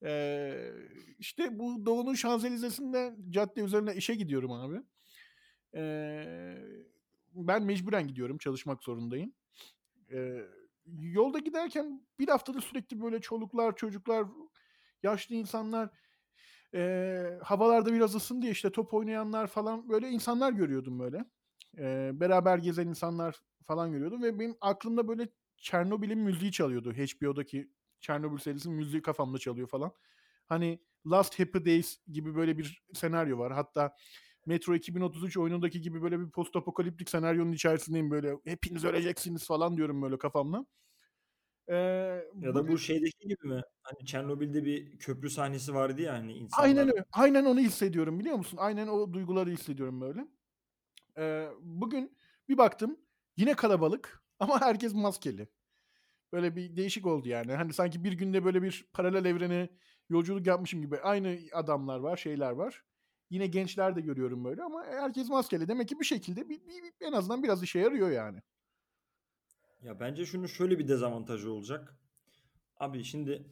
Eee, 0.02 0.72
işte 1.18 1.59
bu 1.59 1.87
Doğu'nun 1.87 2.14
Şanzelize'sinden 2.14 3.16
cadde 3.30 3.61
üzerine 3.61 3.94
işe 3.94 4.14
gidiyorum 4.14 4.52
abi. 4.52 4.82
Eee, 5.74 6.87
ben 7.35 7.62
mecburen 7.62 8.09
gidiyorum. 8.09 8.38
Çalışmak 8.38 8.82
zorundayım. 8.85 9.35
Eee, 10.11 10.46
yolda 11.00 11.38
giderken 11.38 12.06
bir 12.18 12.28
haftadır 12.28 12.61
sürekli 12.61 13.00
böyle 13.00 13.20
çoluklar, 13.20 13.76
çocuklar, 13.76 14.26
yaşlı 15.02 15.35
insanlar, 15.35 15.90
eee, 16.74 17.38
havalarda 17.42 17.92
biraz 17.92 18.14
ısındı 18.14 18.42
diye 18.42 18.52
işte 18.52 18.70
top 18.72 18.94
oynayanlar 18.94 19.46
falan 19.46 19.88
böyle 19.88 20.09
insanlar 20.11 20.52
görüyordum 20.52 20.98
böyle. 20.98 21.24
Eee, 21.79 22.11
beraber 22.14 22.59
gezen 22.59 22.87
insanlar 22.88 23.37
falan 23.64 23.92
görüyordum 23.92 24.22
ve 24.22 24.38
benim 24.38 24.57
aklımda 24.61 25.09
böyle 25.09 25.29
Çernobil'in 25.57 26.18
müziği 26.18 26.52
çalıyordu. 26.52 26.92
HBO'daki 26.92 27.70
Çernobil 28.00 28.38
serisinin 28.38 28.76
müziği 28.76 29.02
kafamda 29.02 29.38
çalıyor 29.38 29.68
falan. 29.68 29.92
Hani 30.46 30.81
Last 31.11 31.40
Happy 31.40 31.59
Days 31.70 31.98
gibi 32.12 32.35
böyle 32.37 32.59
bir 32.59 32.83
senaryo 32.94 33.38
var. 33.38 33.52
Hatta 33.52 33.94
Metro 34.46 34.74
2033 34.74 35.37
oyunundaki 35.37 35.81
gibi 35.81 36.02
böyle 36.02 36.20
bir 36.20 36.31
post 36.31 36.57
apokaliptik 36.57 37.11
senaryonun 37.11 37.52
içerisindeyim 37.52 38.11
böyle. 38.11 38.37
Hepiniz 38.44 38.85
öleceksiniz 38.85 39.46
falan 39.46 39.76
diyorum 39.76 40.02
böyle 40.02 40.18
kafamda. 40.18 40.66
Eee, 41.68 42.31
Ya 42.40 42.55
da 42.55 42.55
bugün 42.55 42.72
bu 42.74 42.79
şeydeki 42.79 43.29
gibi 43.29 43.48
mi? 43.48 43.62
Hani 43.83 44.07
Çernobil'de 44.07 44.64
bir 44.64 44.98
köprü 44.98 45.31
sahnesi 45.31 45.74
vardı 45.74 46.02
ya 46.02 46.12
hani 46.14 46.33
Aynen 46.33 46.44
insanlar 46.44 46.83
öyle. 46.92 47.05
Aynen 47.12 47.44
onu 47.44 47.61
hissediyorum 47.61 48.18
biliyor 48.20 48.37
musun? 48.37 48.57
Aynen 48.61 48.87
o 48.88 49.12
duyguları 49.12 49.50
hissediyorum 49.50 50.00
böyle. 50.00 50.26
Eee, 51.18 51.48
bugün 51.61 52.16
bir 52.48 52.59
baktım 52.59 53.00
yine 53.37 53.55
kalabalık 53.55 54.22
ama 54.40 54.61
herkes 54.61 54.94
maskeli. 54.94 55.48
Böyle 56.33 56.57
bir 56.57 56.76
değişik 56.76 57.07
oldu 57.07 57.29
yani. 57.29 57.52
Hani 57.55 57.72
sanki 57.72 58.05
bir 58.05 58.12
günde 58.12 58.44
böyle 58.44 58.62
bir 58.62 58.88
paralel 58.92 59.24
evrene 59.24 59.68
yolculuk 60.11 60.46
yapmışım 60.46 60.83
gibi. 60.83 60.98
Aynı 61.00 61.38
adamlar 61.52 61.98
var, 62.00 62.16
şeyler 62.16 62.50
var. 62.52 62.85
Yine 63.31 63.46
gençler 63.46 63.96
de 63.96 64.00
görüyorum 64.00 64.44
böyle 64.44 64.62
ama 64.62 64.85
herkes 64.87 65.29
maskeli. 65.29 65.68
Demek 65.68 65.88
ki 65.88 66.00
bir 66.00 66.05
şekilde 66.05 66.48
bir, 66.48 66.61
bir- 66.61 66.83
bir- 66.83 67.07
en 67.07 67.12
azından 67.12 67.42
biraz 67.42 67.62
işe 67.62 67.79
yarıyor 67.79 68.11
yani. 68.11 68.42
Ya 69.87 70.01
bence 70.01 70.27
şunun 70.27 70.46
şöyle 70.46 70.79
bir 70.79 70.88
dezavantajı 70.88 71.53
olacak. 71.53 71.99
Abi 72.77 73.05
şimdi 73.05 73.46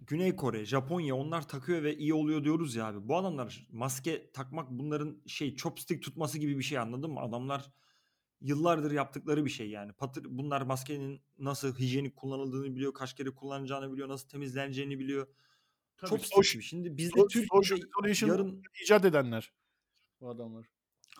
Güney 0.00 0.36
Kore, 0.36 0.64
Japonya 0.64 1.14
onlar 1.16 1.48
takıyor 1.48 1.82
ve 1.82 1.96
iyi 1.96 2.14
oluyor 2.14 2.44
diyoruz 2.44 2.74
ya 2.74 2.86
abi. 2.86 3.08
Bu 3.08 3.16
adamlar 3.16 3.66
maske 3.70 4.32
takmak 4.32 4.70
bunların 4.70 5.22
şey 5.26 5.56
chopstick 5.56 6.02
tutması 6.02 6.38
gibi 6.38 6.58
bir 6.58 6.62
şey 6.62 6.78
anladın 6.78 7.10
mı? 7.10 7.20
Adamlar 7.20 7.72
yıllardır 8.40 8.90
yaptıkları 8.90 9.44
bir 9.44 9.50
şey 9.50 9.70
yani. 9.70 9.92
Patır, 9.92 10.24
bunlar 10.28 10.62
maskenin 10.62 11.20
nasıl 11.38 11.78
hijyenik 11.78 12.16
kullanıldığını 12.16 12.74
biliyor, 12.74 12.94
kaç 12.94 13.14
kere 13.14 13.30
kullanacağını 13.30 13.92
biliyor, 13.92 14.08
nasıl 14.08 14.28
temizleneceğini 14.28 14.98
biliyor. 14.98 15.26
Tabii 15.96 16.10
Chopstick 16.10 16.52
gibi. 16.52 16.62
Şimdi 16.62 16.96
bizde 16.96 17.26
Türkiye'de 17.26 18.32
yarın 18.32 18.62
icat 18.82 19.04
edenler 19.04 19.52
bu 20.20 20.30
adamlar. 20.30 20.66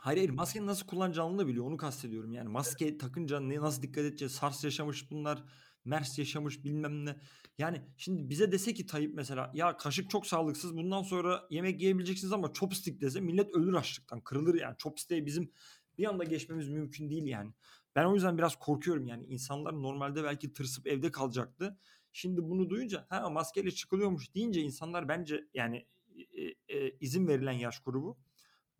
Hayır 0.02 0.18
hayır 0.18 0.30
maskenin 0.30 0.66
nasıl 0.66 0.86
kullanacağını 0.86 1.38
da 1.38 1.46
biliyor 1.46 1.66
onu 1.66 1.76
kastediyorum. 1.76 2.32
Yani 2.32 2.48
maske 2.48 2.98
takınca 2.98 3.40
ne 3.40 3.60
nasıl 3.60 3.82
dikkat 3.82 4.04
edeceğiz? 4.04 4.32
SARS 4.32 4.64
yaşamış 4.64 5.10
bunlar. 5.10 5.44
MERS 5.84 6.18
yaşamış 6.18 6.64
bilmem 6.64 7.04
ne. 7.04 7.16
Yani 7.58 7.82
şimdi 7.96 8.30
bize 8.30 8.52
dese 8.52 8.74
ki 8.74 8.86
Tayyip 8.86 9.14
mesela 9.14 9.50
ya 9.54 9.76
kaşık 9.76 10.10
çok 10.10 10.26
sağlıksız 10.26 10.76
bundan 10.76 11.02
sonra 11.02 11.46
yemek 11.50 11.80
yiyebileceksiniz 11.82 12.32
ama 12.32 12.52
chopstick 12.52 13.00
dese 13.00 13.20
millet 13.20 13.54
ölür 13.54 13.74
açlıktan 13.74 14.20
kırılır 14.20 14.54
yani. 14.54 14.76
Chopstick'e 14.78 15.26
bizim 15.26 15.52
bir 15.98 16.04
anda 16.04 16.24
geçmemiz 16.24 16.68
mümkün 16.68 17.10
değil 17.10 17.26
yani. 17.26 17.52
Ben 17.96 18.04
o 18.04 18.14
yüzden 18.14 18.38
biraz 18.38 18.56
korkuyorum 18.56 19.06
yani. 19.06 19.24
insanlar 19.24 19.72
normalde 19.72 20.24
belki 20.24 20.52
tırsıp 20.52 20.86
evde 20.86 21.10
kalacaktı. 21.10 21.78
Şimdi 22.12 22.42
bunu 22.42 22.70
duyunca 22.70 23.06
ha 23.08 23.30
maskeyle 23.30 23.70
çıkılıyormuş 23.70 24.34
deyince 24.34 24.60
insanlar 24.60 25.08
bence 25.08 25.44
yani 25.54 25.86
e, 26.32 26.76
e, 26.76 26.90
izin 27.00 27.28
verilen 27.28 27.52
yaş 27.52 27.78
grubu 27.80 28.18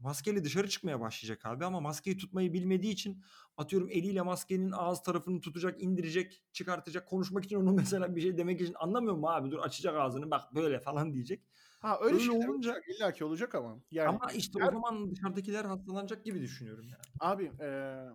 maskeyle 0.03 0.45
dışarı 0.45 0.69
çıkmaya 0.69 1.01
başlayacak 1.01 1.47
abi 1.47 1.65
ama 1.65 1.81
maskeyi 1.81 2.17
tutmayı 2.17 2.53
bilmediği 2.53 2.93
için 2.93 3.23
atıyorum 3.57 3.89
eliyle 3.91 4.23
maskenin 4.23 4.73
ağız 4.73 5.03
tarafını 5.03 5.41
tutacak, 5.41 5.83
indirecek, 5.83 6.43
çıkartacak, 6.53 7.09
konuşmak 7.09 7.45
için 7.45 7.57
onu 7.57 7.73
mesela 7.83 8.17
bir 8.17 8.21
şey 8.21 8.39
demek 8.39 8.61
için 8.61 8.75
anlamıyor 8.79 9.15
mu 9.15 9.29
abi 9.29 9.51
dur 9.51 9.59
açacak 9.59 9.97
ağzını 9.97 10.31
bak 10.31 10.55
böyle 10.55 10.81
falan 10.81 11.13
diyecek. 11.13 11.43
Ha 11.81 11.99
öyle, 12.01 12.15
Öyle 12.15 12.25
şeyler 12.25 12.49
olunca. 12.49 12.81
İlla 12.89 13.13
ki 13.13 13.25
olacak 13.25 13.55
ama. 13.55 13.79
Yani 13.91 14.09
ama 14.09 14.33
işte 14.33 14.59
o 14.59 14.67
her, 14.67 14.73
zaman 14.73 15.11
dışarıdakiler 15.11 15.65
hastalanacak 15.65 16.25
gibi 16.25 16.41
düşünüyorum 16.41 16.85
yani. 16.89 17.03
abi 17.21 17.53
eee 17.61 18.09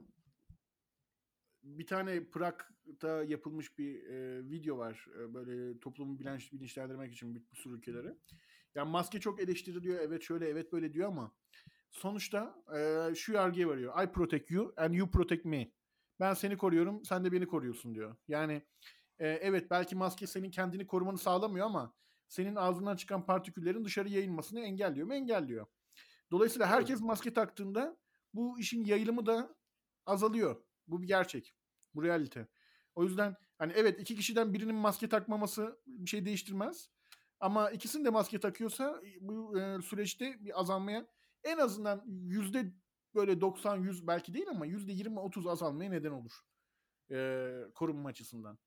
bir 1.63 1.87
tane 1.87 2.23
Prag'da 2.23 3.23
yapılmış 3.23 3.77
bir 3.77 4.03
e, 4.03 4.49
video 4.49 4.77
var. 4.77 5.07
E, 5.19 5.33
böyle 5.33 5.79
toplumu 5.79 6.19
bilinç, 6.19 6.53
bilinçlendirmek 6.53 7.13
için 7.13 7.35
bir, 7.35 7.41
bir 7.51 7.57
sürü 7.57 7.77
ülkelere. 7.77 8.17
Yani 8.75 8.91
maske 8.91 9.19
çok 9.19 9.41
eleştiriliyor. 9.41 9.99
Evet 9.99 10.23
şöyle 10.23 10.49
evet 10.49 10.71
böyle 10.71 10.93
diyor 10.93 11.07
ama 11.07 11.35
sonuçta 11.97 12.63
e, 12.77 13.15
şu 13.15 13.33
yargıya 13.33 13.67
varıyor. 13.67 14.03
I 14.03 14.11
protect 14.11 14.51
you 14.51 14.73
and 14.77 14.93
you 14.93 15.11
protect 15.11 15.45
me. 15.45 15.71
Ben 16.19 16.33
seni 16.33 16.57
koruyorum, 16.57 17.05
sen 17.05 17.25
de 17.25 17.31
beni 17.31 17.47
koruyorsun 17.47 17.95
diyor. 17.95 18.15
Yani 18.27 18.61
e, 19.19 19.27
evet 19.27 19.71
belki 19.71 19.95
maske 19.95 20.27
senin 20.27 20.51
kendini 20.51 20.87
korumanı 20.87 21.17
sağlamıyor 21.17 21.65
ama 21.65 21.93
senin 22.27 22.55
ağzından 22.55 22.95
çıkan 22.95 23.25
partiküllerin 23.25 23.85
dışarı 23.85 24.09
yayılmasını 24.09 24.59
engelliyor 24.59 25.07
mu? 25.07 25.13
Engelliyor. 25.13 25.67
Dolayısıyla 26.31 26.67
herkes 26.67 27.01
maske 27.01 27.33
taktığında 27.33 27.97
bu 28.33 28.59
işin 28.59 28.85
yayılımı 28.85 29.25
da 29.25 29.55
azalıyor. 30.05 30.63
Bu 30.87 31.01
bir 31.01 31.07
gerçek. 31.07 31.55
Bu 31.95 32.03
realite. 32.03 32.47
O 32.95 33.03
yüzden 33.03 33.35
hani 33.57 33.73
evet 33.75 33.99
iki 33.99 34.15
kişiden 34.15 34.53
birinin 34.53 34.75
maske 34.75 35.09
takmaması 35.09 35.79
bir 35.85 36.09
şey 36.09 36.25
değiştirmez. 36.25 36.89
Ama 37.39 37.71
ikisinin 37.71 38.05
de 38.05 38.09
maske 38.09 38.39
takıyorsa 38.39 39.01
bu 39.21 39.59
e, 39.59 39.81
süreçte 39.81 40.45
bir 40.45 40.59
azalmaya 40.59 41.07
en 41.47 41.57
azından 41.57 42.03
yüzde 42.07 42.73
böyle 43.15 43.41
90-100 43.41 44.07
belki 44.07 44.33
değil 44.33 44.49
ama 44.49 44.65
yüzde 44.65 44.91
20-30 44.91 45.49
azalmaya 45.49 45.89
neden 45.89 46.11
olur. 46.11 46.31
E, 47.11 47.49
korunma 47.75 48.09
açısından. 48.09 48.59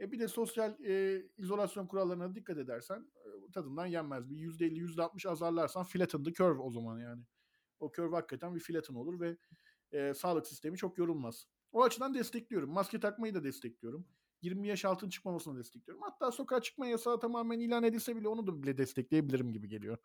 E 0.00 0.12
bir 0.12 0.18
de 0.18 0.28
sosyal 0.28 0.84
e, 0.84 1.22
izolasyon 1.36 1.86
kurallarına 1.86 2.34
dikkat 2.34 2.58
edersen 2.58 3.10
e, 3.16 3.50
tadından 3.52 3.86
yenmez. 3.86 4.30
Bir 4.30 4.36
yüzde 4.36 4.66
50 4.66 4.78
yüzde 4.78 5.02
60 5.02 5.26
azarlarsan 5.26 5.84
flatten 5.84 6.24
the 6.24 6.32
curve 6.32 6.60
o 6.60 6.70
zaman 6.70 6.98
yani. 6.98 7.22
O 7.80 7.92
curve 7.92 8.16
hakikaten 8.16 8.54
bir 8.54 8.60
flatten 8.60 8.94
olur 8.94 9.20
ve 9.20 9.36
e, 9.92 10.14
sağlık 10.14 10.46
sistemi 10.46 10.76
çok 10.76 10.98
yorulmaz. 10.98 11.46
O 11.72 11.82
açıdan 11.82 12.14
destekliyorum. 12.14 12.70
Maske 12.70 13.00
takmayı 13.00 13.34
da 13.34 13.44
destekliyorum. 13.44 14.06
20 14.42 14.68
yaş 14.68 14.84
altın 14.84 15.08
çıkmamasını 15.08 15.58
destekliyorum. 15.58 16.02
Hatta 16.02 16.32
sokağa 16.32 16.62
çıkma 16.62 16.86
yasağı 16.86 17.20
tamamen 17.20 17.60
ilan 17.60 17.84
edilse 17.84 18.16
bile 18.16 18.28
onu 18.28 18.46
da 18.46 18.62
bile 18.62 18.78
destekleyebilirim 18.78 19.52
gibi 19.52 19.68
geliyor. 19.68 19.98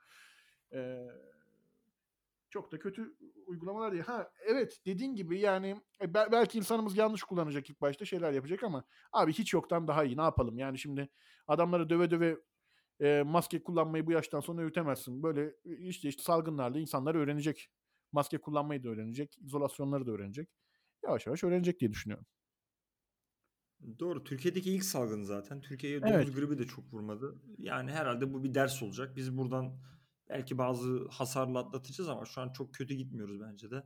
Ee, 0.74 1.08
çok 2.56 2.72
da 2.72 2.80
kötü 2.80 3.16
uygulamalar 3.46 3.92
değil. 3.92 4.04
Ha 4.04 4.32
evet 4.46 4.82
dediğin 4.86 5.16
gibi 5.16 5.40
yani 5.40 5.82
e, 6.02 6.14
be- 6.14 6.28
belki 6.32 6.58
insanımız 6.58 6.98
yanlış 6.98 7.24
kullanacak 7.24 7.70
ilk 7.70 7.82
başta 7.82 8.06
şeyler 8.06 8.32
yapacak 8.32 8.64
ama 8.64 8.84
abi 9.12 9.34
hiç 9.34 9.54
yoktan 9.54 9.88
daha 9.88 10.04
iyi 10.04 10.18
ne 10.18 10.22
yapalım? 10.22 10.58
Yani 10.58 10.78
şimdi 10.80 11.10
adamları 11.48 11.90
döve 11.90 12.12
döve 12.12 12.38
e, 13.02 13.24
maske 13.24 13.64
kullanmayı 13.64 14.06
bu 14.06 14.12
yaştan 14.12 14.40
sonra 14.40 14.62
öğütemezsin. 14.62 15.24
Böyle 15.24 15.56
e, 15.66 15.78
işte, 15.78 16.10
işte 16.10 16.24
salgınlarla 16.24 16.80
insanlar 16.80 17.16
öğrenecek. 17.16 17.70
Maske 18.12 18.38
kullanmayı 18.38 18.84
da 18.84 18.90
öğrenecek. 18.90 19.38
izolasyonları 19.38 20.08
da 20.08 20.12
öğrenecek. 20.12 20.50
Yavaş 21.04 21.26
yavaş 21.28 21.44
öğrenecek 21.44 21.80
diye 21.80 21.92
düşünüyorum. 21.92 22.26
Doğru. 24.00 24.24
Türkiye'deki 24.24 24.72
ilk 24.76 24.84
salgın 24.84 25.24
zaten. 25.24 25.62
Türkiye'ye 25.62 26.00
Evet. 26.04 26.14
domuz 26.14 26.36
gribi 26.36 26.58
de 26.58 26.64
çok 26.68 26.94
vurmadı. 26.94 27.42
Yani 27.58 27.92
herhalde 27.92 28.34
bu 28.34 28.44
bir 28.44 28.54
ders 28.54 28.84
olacak. 28.84 29.16
Biz 29.16 29.38
buradan 29.38 29.78
belki 30.30 30.58
bazı 30.58 31.08
hasarla 31.10 31.60
atlatacağız 31.60 32.10
ama 32.10 32.26
şu 32.26 32.42
an 32.42 32.52
çok 32.52 32.74
kötü 32.74 32.94
gitmiyoruz 32.94 33.42
bence 33.42 33.72
de. 33.72 33.84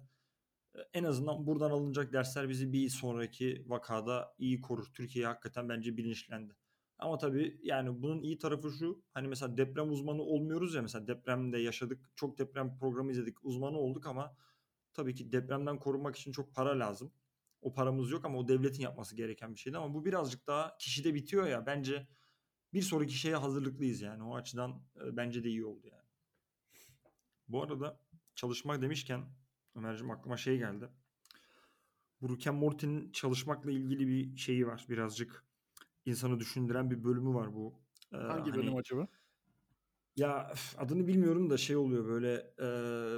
En 0.94 1.04
azından 1.04 1.48
buradan 1.48 1.72
alınacak 1.72 2.14
dersler 2.14 2.50
bizi 2.50 2.74
bir 2.74 2.90
sonraki 2.90 3.64
vakada 3.68 4.36
iyi 4.38 4.62
korur. 4.62 4.86
Türkiye 4.94 5.26
hakikaten 5.26 5.70
bence 5.70 5.98
bilinçlendi. 5.98 6.56
Ama 7.00 7.18
tabii 7.18 7.60
yani 7.64 8.02
bunun 8.02 8.22
iyi 8.22 8.38
tarafı 8.38 8.72
şu. 8.72 9.04
Hani 9.14 9.28
mesela 9.28 9.58
deprem 9.58 9.92
uzmanı 9.92 10.22
olmuyoruz 10.22 10.76
ya 10.76 10.82
mesela 10.82 11.08
depremde 11.08 11.58
yaşadık. 11.58 12.12
Çok 12.16 12.38
deprem 12.38 12.78
programı 12.78 13.12
izledik. 13.12 13.46
Uzmanı 13.46 13.78
olduk 13.78 14.08
ama 14.08 14.36
tabii 14.94 15.16
ki 15.16 15.32
depremden 15.32 15.80
korunmak 15.80 16.16
için 16.16 16.32
çok 16.32 16.56
para 16.56 16.80
lazım. 16.80 17.14
O 17.62 17.74
paramız 17.74 18.12
yok 18.12 18.26
ama 18.26 18.40
o 18.40 18.48
devletin 18.48 18.84
yapması 18.84 19.16
gereken 19.16 19.54
bir 19.54 19.60
şeydi. 19.60 19.78
Ama 19.78 19.94
bu 19.94 20.06
birazcık 20.06 20.48
daha 20.48 20.78
kişide 20.78 21.14
bitiyor 21.14 21.48
ya. 21.48 21.66
Bence 21.66 22.08
bir 22.74 22.82
sonraki 22.82 23.14
şeye 23.14 23.36
hazırlıklıyız 23.36 24.02
yani. 24.02 24.24
O 24.24 24.36
açıdan 24.36 24.84
bence 24.96 25.44
de 25.44 25.50
iyi 25.50 25.66
oldu 25.66 25.88
yani. 25.88 26.09
Bu 27.50 27.64
arada 27.64 28.00
çalışmak 28.36 28.82
demişken 28.82 29.26
Ömerciğim 29.76 30.12
aklıma 30.12 30.38
şey 30.38 30.58
geldi. 30.58 30.90
Bu 32.22 32.30
Rick 32.30 32.54
Morty'nin 32.54 33.12
çalışmakla 33.12 33.72
ilgili 33.72 34.08
bir 34.08 34.38
şeyi 34.38 34.68
var 34.68 34.86
birazcık. 34.90 35.46
insanı 36.06 36.40
düşündüren 36.40 36.92
bir 36.92 37.04
bölümü 37.04 37.34
var 37.34 37.54
bu. 37.54 37.82
Ee, 38.14 38.18
Hangi 38.18 38.54
bölüm 38.54 38.68
hani 38.68 38.80
acaba? 38.80 39.08
ya 40.16 40.54
adını 40.78 41.08
bilmiyorum 41.08 41.50
da 41.50 41.58
şey 41.58 41.76
oluyor 41.76 42.06
böyle 42.06 42.54
e, 42.60 42.66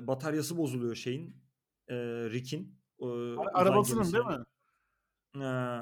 bataryası 0.07 0.57
bozuluyor 0.57 0.95
şeyin 0.95 1.35
e, 1.87 1.95
Rick'in 2.29 2.79
e, 2.99 3.05
Arabasının 3.53 4.13
değil 4.13 4.39
mi? 4.39 4.45
Ee, 5.35 5.79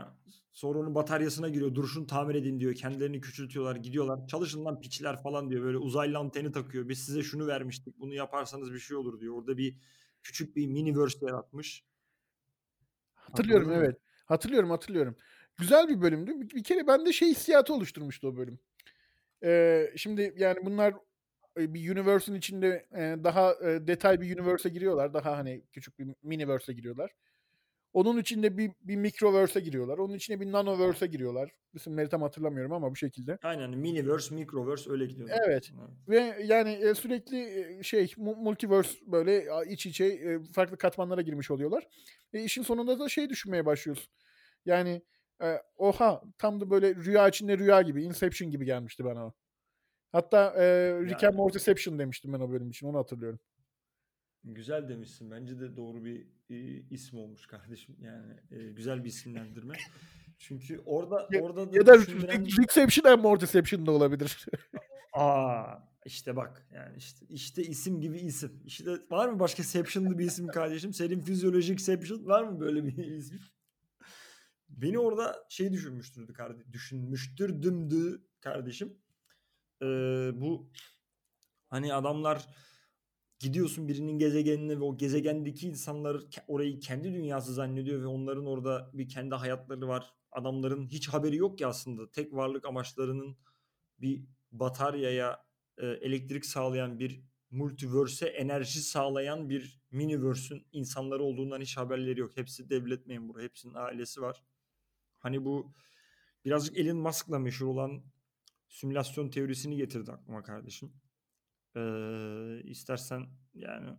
sonra 0.51 0.79
onun 0.79 0.95
bataryasına 0.95 1.49
giriyor. 1.49 1.75
Duruşunu 1.75 2.07
tamir 2.07 2.35
edin 2.35 2.59
diyor. 2.59 2.73
Kendilerini 2.75 3.21
küçültüyorlar. 3.21 3.75
Gidiyorlar. 3.75 4.27
Çalışın 4.27 4.65
lan 4.65 4.79
piçler 4.79 5.23
falan 5.23 5.49
diyor. 5.49 5.63
Böyle 5.63 5.77
uzaylı 5.77 6.17
anteni 6.17 6.51
takıyor. 6.51 6.89
Biz 6.89 7.05
size 7.05 7.23
şunu 7.23 7.47
vermiştik. 7.47 7.99
Bunu 7.99 8.13
yaparsanız 8.13 8.73
bir 8.73 8.79
şey 8.79 8.97
olur 8.97 9.19
diyor. 9.19 9.35
Orada 9.35 9.57
bir 9.57 9.77
küçük 10.23 10.55
bir 10.55 10.67
miniverse 10.67 11.25
yaratmış. 11.25 11.83
Hatırlıyorum 13.13 13.67
Hatırladın 13.67 13.85
evet. 13.85 13.97
Hatırlıyorum 14.25 14.69
hatırlıyorum. 14.69 15.15
Güzel 15.57 15.87
bir 15.87 16.01
bölümdü. 16.01 16.41
Bir, 16.41 16.49
bir 16.49 16.63
kere 16.63 16.87
bende 16.87 17.13
şey 17.13 17.29
hissiyatı 17.29 17.73
oluşturmuştu 17.73 18.27
o 18.27 18.35
bölüm. 18.35 18.59
Ee, 19.43 19.93
şimdi 19.95 20.33
yani 20.37 20.65
bunlar 20.65 20.93
e, 21.57 21.73
bir 21.73 21.91
universe'ın 21.91 22.35
içinde 22.35 22.87
e, 22.91 23.23
daha 23.23 23.53
e, 23.53 23.87
detay 23.87 24.21
bir 24.21 24.39
universe'e 24.39 24.71
giriyorlar. 24.71 25.13
Daha 25.13 25.37
hani 25.37 25.63
küçük 25.71 25.99
bir 25.99 26.07
miniverse'e 26.23 26.75
giriyorlar. 26.75 27.11
Onun 27.93 28.17
içinde 28.17 28.57
bir, 28.57 28.71
bir 28.81 28.95
microverse'e 28.95 29.61
giriyorlar. 29.61 29.97
Onun 29.97 30.13
içine 30.13 30.39
bir 30.39 30.51
nanoverse'e 30.51 31.07
giriyorlar. 31.07 31.51
İsimleri 31.73 32.09
tam 32.09 32.21
hatırlamıyorum 32.21 32.71
ama 32.71 32.91
bu 32.91 32.95
şekilde. 32.95 33.37
Aynen 33.43 33.69
miniverse, 33.69 34.35
microverse 34.35 34.91
öyle 34.91 35.05
gidiyorlar. 35.05 35.39
Evet. 35.47 35.71
Ve 36.09 36.37
yani 36.45 36.71
e, 36.71 36.95
sürekli 36.95 37.37
e, 37.39 37.83
şey 37.83 38.13
mu- 38.17 38.35
multiverse 38.35 38.97
böyle 39.05 39.45
iç 39.69 39.85
içe 39.85 40.05
e, 40.05 40.39
farklı 40.53 40.77
katmanlara 40.77 41.21
girmiş 41.21 41.51
oluyorlar. 41.51 41.87
E, 42.33 42.43
işin 42.43 42.63
sonunda 42.63 42.99
da 42.99 43.09
şey 43.09 43.29
düşünmeye 43.29 43.65
başlıyorsun. 43.65 44.13
Yani 44.65 45.01
oha 45.77 46.21
tam 46.37 46.61
da 46.61 46.69
böyle 46.69 46.95
rüya 46.95 47.27
içinde 47.27 47.57
rüya 47.57 47.81
gibi, 47.81 48.03
Inception 48.03 48.51
gibi 48.51 48.65
gelmişti 48.65 49.05
bana 49.05 49.25
o. 49.25 49.33
Hatta 50.11 50.53
e, 50.57 50.63
Rick 51.01 51.13
and 51.13 51.21
Yani. 51.21 51.35
Mortyception 51.35 51.99
demiştim 51.99 52.33
ben 52.33 52.39
o 52.39 52.51
bölüm 52.51 52.69
için 52.69 52.87
onu 52.87 52.97
hatırlıyorum. 52.97 53.39
Güzel 54.43 54.89
demişsin. 54.89 55.31
Bence 55.31 55.59
de 55.59 55.75
doğru 55.75 56.05
bir 56.05 56.27
e, 56.49 56.55
isim 56.89 57.19
olmuş 57.19 57.47
kardeşim. 57.47 57.95
Yani 58.01 58.33
e, 58.51 58.71
güzel 58.71 59.03
bir 59.03 59.09
isimlendirme. 59.09 59.73
Çünkü 60.37 60.81
orada 60.85 61.27
Ya, 61.31 61.41
orada 61.41 61.71
da 61.71 61.77
ya 61.77 61.85
da 61.85 61.99
düşündüren 62.01 62.45
Rick- 62.45 62.61
Rickception 62.61 63.11
and 63.11 63.21
Mortyception 63.21 63.85
da 63.85 63.91
olabilir. 63.91 64.45
Aa 65.13 65.75
işte 66.05 66.35
bak 66.35 66.67
yani 66.73 66.97
işte 66.97 67.25
işte 67.29 67.63
isim 67.63 68.01
gibi 68.01 68.19
isim. 68.19 68.61
İşte 68.65 68.91
var 69.11 69.29
mı 69.29 69.39
başka 69.39 69.63
Seption'lı 69.63 70.17
bir 70.17 70.25
isim 70.25 70.47
kardeşim? 70.47 70.93
Senin 70.93 71.19
fizyolojik 71.21 71.81
Seption 71.81 72.25
var 72.25 72.43
mı 72.43 72.59
böyle 72.59 72.85
bir 72.85 72.97
isim? 72.97 73.39
Beni 74.69 74.99
orada 74.99 75.45
şey 75.49 75.71
düşünmüştürdü 75.73 76.33
kardeşim. 76.33 76.73
Düşünmüştürdümdü 76.73 78.21
kardeşim. 78.39 78.97
Ee, 79.81 79.85
bu 80.33 80.71
hani 81.69 81.93
adamlar 81.93 82.47
gidiyorsun 83.39 83.87
birinin 83.87 84.17
gezegenine 84.17 84.79
ve 84.79 84.83
o 84.83 84.97
gezegendeki 84.97 85.67
insanlar 85.67 86.21
orayı 86.47 86.79
kendi 86.79 87.13
dünyası 87.13 87.53
zannediyor 87.53 88.01
ve 88.01 88.07
onların 88.07 88.45
orada 88.45 88.91
bir 88.93 89.09
kendi 89.09 89.35
hayatları 89.35 89.87
var. 89.87 90.13
Adamların 90.31 90.87
hiç 90.87 91.07
haberi 91.07 91.35
yok 91.35 91.57
ki 91.57 91.67
aslında. 91.67 92.11
Tek 92.11 92.33
varlık 92.33 92.65
amaçlarının 92.65 93.37
bir 93.99 94.23
bataryaya 94.51 95.45
e, 95.77 95.87
elektrik 95.87 96.45
sağlayan 96.45 96.99
bir 96.99 97.21
multiverse'e 97.51 98.29
enerji 98.29 98.81
sağlayan 98.81 99.49
bir 99.49 99.81
miniverse'ün 99.91 100.67
insanları 100.71 101.23
olduğundan 101.23 101.61
hiç 101.61 101.77
haberleri 101.77 102.19
yok. 102.19 102.37
Hepsi 102.37 102.69
devlet 102.69 103.07
memuru, 103.07 103.41
hepsinin 103.41 103.73
ailesi 103.73 104.21
var. 104.21 104.43
Hani 105.19 105.45
bu 105.45 105.73
birazcık 106.45 106.77
Elon 106.77 106.97
Musk'la 106.97 107.39
meşhur 107.39 107.67
olan 107.67 108.03
simülasyon 108.67 109.29
teorisini 109.29 109.77
getirdi 109.77 110.11
aklıma 110.11 110.43
kardeşim. 110.43 110.93
Ee, 111.75 112.61
istersen 112.63 113.27
yani 113.53 113.97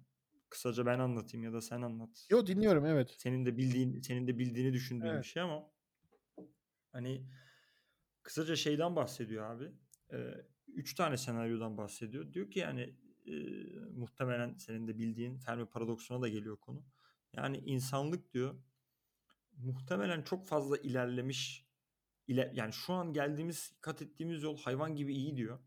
kısaca 0.48 0.87
ben 0.87 0.98
anlatayım 0.98 1.44
ya 1.44 1.52
da 1.52 1.61
sen 1.61 1.83
anlat. 1.83 2.26
Yo 2.30 2.46
dinliyorum 2.46 2.87
evet. 2.87 3.14
Senin 3.18 3.46
de 3.46 3.56
bildiğin, 3.56 4.00
senin 4.00 4.26
de 4.26 4.38
bildiğini 4.38 4.72
düşündüğün 4.72 5.06
Evet. 5.06 5.22
bir 5.22 5.28
şey 5.28 5.42
ama 5.42 5.70
hani 6.92 7.26
kısaca 8.22 8.56
şeyden 8.56 8.96
bahsediyor 8.96 9.50
abi. 9.50 9.72
Ee, 10.12 10.35
üç 10.66 10.94
tane 10.94 11.16
senaryodan 11.16 11.76
bahsediyor. 11.76 12.33
Diyor 12.33 12.50
ki 12.50 12.59
yani 12.59 12.94
e, 13.26 13.35
muhtemelen 13.96 14.54
senin 14.56 14.88
de 14.88 14.98
bildiğin 14.98 15.38
Fermi 15.38 15.66
paradoksuna 15.66 16.22
da 16.22 16.28
geliyor 16.28 16.56
konu. 16.56 16.85
Yani 17.37 17.59
insanlık 17.59 18.33
diyor 18.33 18.54
muhtemelen 19.56 20.22
çok 20.22 20.46
fazla 20.46 20.76
ilerlemiş 20.76 21.66
ile 22.26 22.52
yani 22.54 22.72
şu 22.72 22.92
an 22.92 23.12
geldiğimiz 23.12 23.72
kat 23.80 24.02
ettiğimiz 24.02 24.42
yol 24.42 24.59
hayvan 24.59 24.96
gibi 24.96 25.14
iyi 25.14 25.37
diyor. 25.37 25.59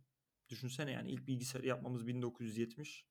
Düşünsene 0.49 0.91
yani 0.91 1.11
ilk 1.11 1.27
bilgisayarı 1.27 1.67
yapmamız 1.67 2.07
1970. 2.07 3.05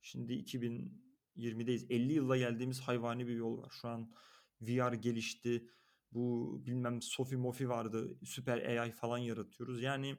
Şimdi 0.00 0.32
2020'deyiz. 0.32 1.86
50 1.92 2.12
yılda 2.12 2.36
geldiğimiz 2.36 2.80
hayvani 2.80 3.26
bir 3.26 3.36
yol 3.36 3.58
var. 3.58 3.72
Şu 3.80 3.88
an 3.88 4.12
VR 4.60 4.92
gelişti. 4.92 5.68
Bu 6.12 6.56
bilmem 6.66 7.02
Sofi 7.02 7.36
Mofi 7.36 7.68
vardı. 7.68 8.18
Süper 8.24 8.78
AI 8.78 8.92
falan 8.92 9.18
yaratıyoruz. 9.18 9.82
Yani 9.82 10.18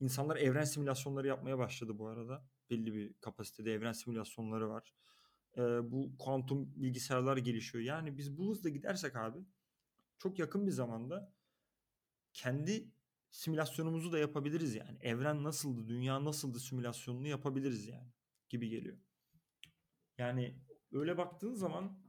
insanlar 0.00 0.36
evren 0.36 0.64
simülasyonları 0.64 1.26
yapmaya 1.26 1.58
başladı 1.58 1.98
bu 1.98 2.08
arada. 2.08 2.46
Belli 2.70 2.94
bir 2.94 3.14
kapasitede 3.14 3.72
evren 3.72 3.92
simülasyonları 3.92 4.68
var. 4.68 4.94
Ee, 5.56 5.60
bu 5.92 6.18
kuantum 6.18 6.74
bilgisayarlar 6.76 7.36
gelişiyor. 7.36 7.84
Yani 7.84 8.18
biz 8.18 8.38
bu 8.38 8.50
hızla 8.50 8.68
gidersek 8.68 9.16
abi 9.16 9.38
çok 10.18 10.38
yakın 10.38 10.66
bir 10.66 10.70
zamanda 10.70 11.32
kendi 12.32 12.90
simülasyonumuzu 13.32 14.12
da 14.12 14.18
yapabiliriz 14.18 14.74
yani. 14.74 14.98
Evren 15.00 15.44
nasıldı, 15.44 15.88
dünya 15.88 16.24
nasıldı 16.24 16.60
simülasyonunu 16.60 17.28
yapabiliriz 17.28 17.86
yani 17.86 18.12
gibi 18.48 18.68
geliyor. 18.68 18.98
Yani 20.18 20.58
öyle 20.92 21.18
baktığın 21.18 21.54
zaman 21.54 22.02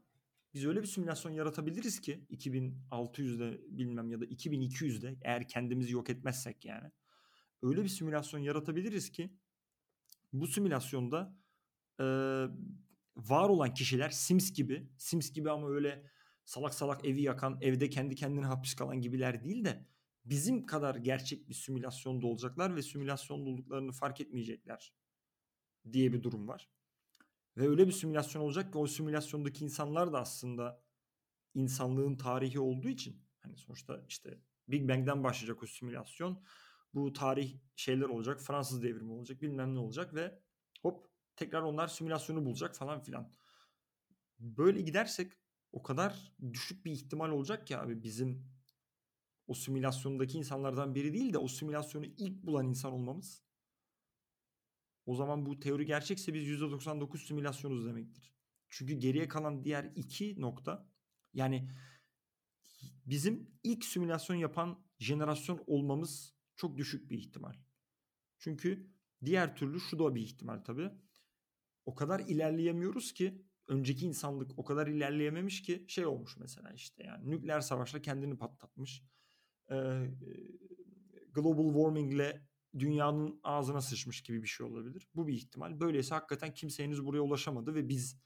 biz 0.53 0.65
öyle 0.65 0.81
bir 0.81 0.87
simülasyon 0.87 1.31
yaratabiliriz 1.31 2.01
ki 2.01 2.25
2600'de 2.29 3.61
bilmem 3.77 4.11
ya 4.11 4.21
da 4.21 4.25
2200'de 4.25 5.17
eğer 5.21 5.47
kendimizi 5.47 5.93
yok 5.93 6.09
etmezsek 6.09 6.65
yani. 6.65 6.91
Öyle 7.61 7.83
bir 7.83 7.89
simülasyon 7.89 8.39
yaratabiliriz 8.39 9.11
ki 9.11 9.33
bu 10.33 10.47
simülasyonda 10.47 11.37
e, 11.99 12.05
var 13.15 13.49
olan 13.49 13.73
kişiler 13.73 14.09
Sims 14.09 14.53
gibi, 14.53 14.89
Sims 14.97 15.31
gibi 15.31 15.51
ama 15.51 15.69
öyle 15.69 16.05
salak 16.45 16.73
salak 16.73 17.05
evi 17.05 17.21
yakan, 17.21 17.57
evde 17.61 17.89
kendi 17.89 18.15
kendine 18.15 18.45
hapis 18.45 18.75
kalan 18.75 19.01
gibiler 19.01 19.43
değil 19.43 19.65
de 19.65 19.92
bizim 20.25 20.65
kadar 20.65 20.95
gerçek 20.95 21.49
bir 21.49 21.53
simülasyonda 21.53 22.27
olacaklar 22.27 22.75
ve 22.75 22.81
simülasyonda 22.81 23.49
olduklarını 23.49 23.91
fark 23.91 24.21
etmeyecekler 24.21 24.93
diye 25.91 26.13
bir 26.13 26.23
durum 26.23 26.47
var. 26.47 26.69
Ve 27.57 27.69
öyle 27.69 27.87
bir 27.87 27.91
simülasyon 27.91 28.41
olacak 28.41 28.71
ki 28.73 28.77
o 28.77 28.87
simülasyondaki 28.87 29.63
insanlar 29.63 30.13
da 30.13 30.19
aslında 30.19 30.83
insanlığın 31.53 32.15
tarihi 32.15 32.59
olduğu 32.59 32.89
için 32.89 33.25
hani 33.39 33.57
sonuçta 33.57 34.03
işte 34.07 34.39
Big 34.67 34.89
Bang'den 34.89 35.23
başlayacak 35.23 35.63
o 35.63 35.67
simülasyon. 35.67 36.43
Bu 36.93 37.13
tarih 37.13 37.57
şeyler 37.75 38.05
olacak. 38.05 38.41
Fransız 38.41 38.83
devrimi 38.83 39.11
olacak. 39.11 39.41
Bilmem 39.41 39.75
ne 39.75 39.79
olacak 39.79 40.13
ve 40.13 40.39
hop 40.81 41.07
tekrar 41.35 41.61
onlar 41.61 41.87
simülasyonu 41.87 42.45
bulacak 42.45 42.75
falan 42.75 43.01
filan. 43.01 43.33
Böyle 44.39 44.81
gidersek 44.81 45.33
o 45.71 45.83
kadar 45.83 46.33
düşük 46.53 46.85
bir 46.85 46.91
ihtimal 46.91 47.29
olacak 47.29 47.67
ki 47.67 47.77
abi 47.77 48.03
bizim 48.03 48.52
o 49.47 49.53
simülasyondaki 49.53 50.37
insanlardan 50.37 50.95
biri 50.95 51.13
değil 51.13 51.33
de 51.33 51.37
o 51.37 51.47
simülasyonu 51.47 52.05
ilk 52.05 52.43
bulan 52.43 52.67
insan 52.67 52.91
olmamız. 52.93 53.43
O 55.05 55.15
zaman 55.15 55.45
bu 55.45 55.59
teori 55.59 55.85
gerçekse 55.85 56.33
biz 56.33 56.47
%99 56.47 57.17
simülasyonuz 57.17 57.85
demektir. 57.85 58.33
Çünkü 58.69 58.93
geriye 58.93 59.27
kalan 59.27 59.63
diğer 59.63 59.91
iki 59.95 60.41
nokta 60.41 60.89
yani 61.33 61.69
bizim 63.05 63.51
ilk 63.63 63.85
simülasyon 63.85 64.35
yapan 64.35 64.83
jenerasyon 64.99 65.63
olmamız 65.67 66.33
çok 66.55 66.77
düşük 66.77 67.11
bir 67.11 67.17
ihtimal. 67.17 67.53
Çünkü 68.37 68.87
diğer 69.25 69.55
türlü 69.55 69.79
şu 69.79 69.99
da 69.99 70.15
bir 70.15 70.21
ihtimal 70.21 70.57
tabii. 70.57 70.91
O 71.85 71.95
kadar 71.95 72.19
ilerleyemiyoruz 72.19 73.13
ki 73.13 73.45
önceki 73.67 74.05
insanlık 74.05 74.59
o 74.59 74.63
kadar 74.63 74.87
ilerleyememiş 74.87 75.61
ki 75.61 75.85
şey 75.87 76.05
olmuş 76.05 76.37
mesela 76.37 76.71
işte 76.71 77.03
yani 77.03 77.29
nükleer 77.29 77.61
savaşla 77.61 78.01
kendini 78.01 78.37
patlatmış. 78.37 79.03
Ee, 79.73 80.11
global 81.33 81.67
warming 81.73 82.13
ile 82.13 82.47
dünyanın 82.79 83.39
ağzına 83.43 83.81
sıçmış 83.81 84.21
gibi 84.21 84.43
bir 84.43 84.47
şey 84.47 84.65
olabilir. 84.65 85.07
Bu 85.15 85.27
bir 85.27 85.33
ihtimal. 85.33 85.79
Böyleyse 85.79 86.15
hakikaten 86.15 86.53
kimse 86.53 86.83
henüz 86.83 87.05
buraya 87.05 87.21
ulaşamadı 87.21 87.75
ve 87.75 87.89
biz 87.89 88.17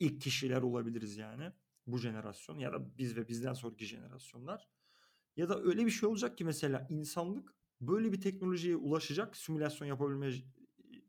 ilk 0.00 0.20
kişiler 0.20 0.62
olabiliriz 0.62 1.16
yani. 1.16 1.52
Bu 1.86 1.98
jenerasyon 1.98 2.58
ya 2.58 2.72
da 2.72 2.98
biz 2.98 3.16
ve 3.16 3.28
bizden 3.28 3.52
sonraki 3.52 3.86
jenerasyonlar. 3.86 4.68
Ya 5.36 5.48
da 5.48 5.62
öyle 5.62 5.86
bir 5.86 5.90
şey 5.90 6.08
olacak 6.08 6.38
ki 6.38 6.44
mesela 6.44 6.86
insanlık 6.90 7.54
böyle 7.80 8.12
bir 8.12 8.20
teknolojiye 8.20 8.76
ulaşacak 8.76 9.36
simülasyon 9.36 9.88
yapabilme 9.88 10.32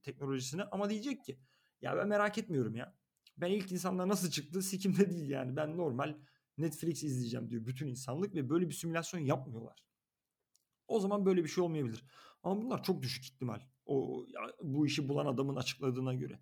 teknolojisine 0.03 0.63
ama 0.63 0.89
diyecek 0.89 1.25
ki 1.25 1.39
ya 1.81 1.97
ben 1.97 2.07
merak 2.07 2.37
etmiyorum 2.37 2.75
ya. 2.75 2.95
Ben 3.37 3.51
ilk 3.51 3.71
insanlar 3.71 4.07
nasıl 4.07 4.29
çıktı 4.31 4.61
sikimde 4.61 5.09
değil 5.09 5.29
yani. 5.29 5.55
Ben 5.55 5.77
normal 5.77 6.15
Netflix 6.59 7.03
izleyeceğim 7.03 7.49
diyor 7.49 7.65
bütün 7.65 7.87
insanlık 7.87 8.35
ve 8.35 8.49
böyle 8.49 8.69
bir 8.69 8.73
simülasyon 8.73 9.21
yapmıyorlar. 9.21 9.85
O 10.87 10.99
zaman 10.99 11.25
böyle 11.25 11.43
bir 11.43 11.49
şey 11.49 11.63
olmayabilir. 11.63 12.03
Ama 12.43 12.61
bunlar 12.61 12.83
çok 12.83 13.01
düşük 13.01 13.23
ihtimal. 13.25 13.61
O 13.85 14.25
ya, 14.27 14.41
bu 14.63 14.85
işi 14.87 15.09
bulan 15.09 15.25
adamın 15.25 15.55
açıkladığına 15.55 16.13
göre. 16.13 16.39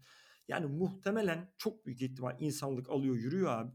Yani 0.47 0.65
muhtemelen 0.65 1.53
çok 1.57 1.85
büyük 1.85 2.01
ihtimal 2.01 2.35
insanlık 2.39 2.89
alıyor 2.89 3.15
yürüyor 3.15 3.51
abi. 3.51 3.71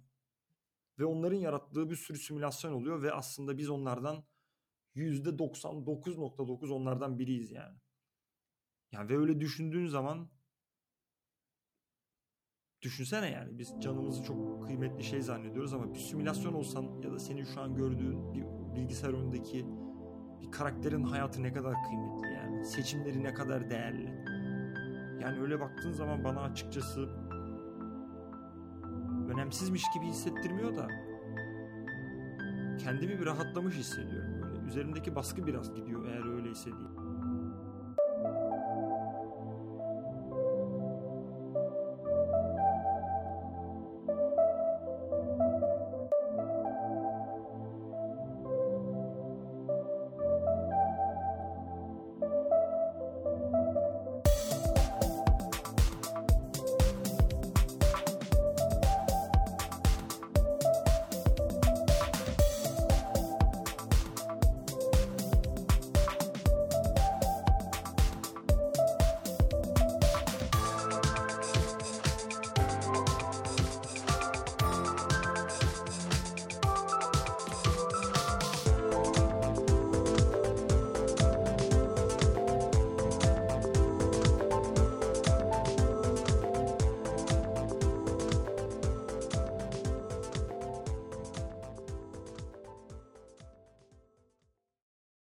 Ve 0.98 1.05
onların 1.05 1.37
yarattığı 1.37 1.90
bir 1.90 1.96
sürü 1.96 2.18
simülasyon 2.18 2.72
oluyor 2.72 3.02
ve 3.02 3.12
aslında 3.12 3.59
biz 3.59 3.70
onlardan 3.70 4.24
%99.9 4.94 6.70
onlardan 6.72 7.18
biriyiz 7.18 7.50
yani. 7.50 7.78
Yani 8.92 9.09
ve 9.09 9.18
öyle 9.18 9.40
düşündüğün 9.40 9.87
zaman 9.87 10.31
düşünsene 12.83 13.31
yani 13.31 13.59
biz 13.59 13.75
canımızı 13.81 14.23
çok 14.23 14.66
kıymetli 14.66 15.05
şey 15.05 15.23
zannediyoruz 15.23 15.75
ama 15.75 15.95
bir 15.95 15.99
simülasyon 15.99 16.53
olsan 16.53 16.85
ya 17.03 17.12
da 17.12 17.18
senin 17.18 17.45
şu 17.45 17.61
an 17.61 17.75
gördüğün 17.75 18.35
bir 18.35 18.45
bilgisayar 18.77 19.14
önündeki 19.14 19.66
bir 20.40 20.51
karakterin 20.51 21.03
hayatı 21.03 21.42
ne 21.42 21.53
kadar 21.53 21.75
kıymetli 21.88 22.33
yani. 22.35 22.64
Seçimleri 22.64 23.23
ne 23.23 23.35
kadar 23.35 23.71
değerli. 23.71 24.05
Yani 25.23 25.40
öyle 25.40 25.61
baktığın 25.61 25.92
zaman 25.92 26.25
bana 26.25 26.40
açıkçası 26.40 27.09
önemsizmiş 29.29 29.83
gibi 29.95 30.07
hissettirmiyor 30.07 30.77
da 30.77 30.88
kendimi 32.79 33.21
bir 33.21 33.27
rahatlamış 33.27 33.75
hissediyorum 33.75 34.42
böyle. 34.42 34.66
Üzerimdeki 34.66 35.14
baskı 35.14 35.47
biraz 35.47 35.75
gidiyor 35.75 36.07
eğer 36.09 36.35
öyleyse 36.35 36.71
diye. 36.71 37.12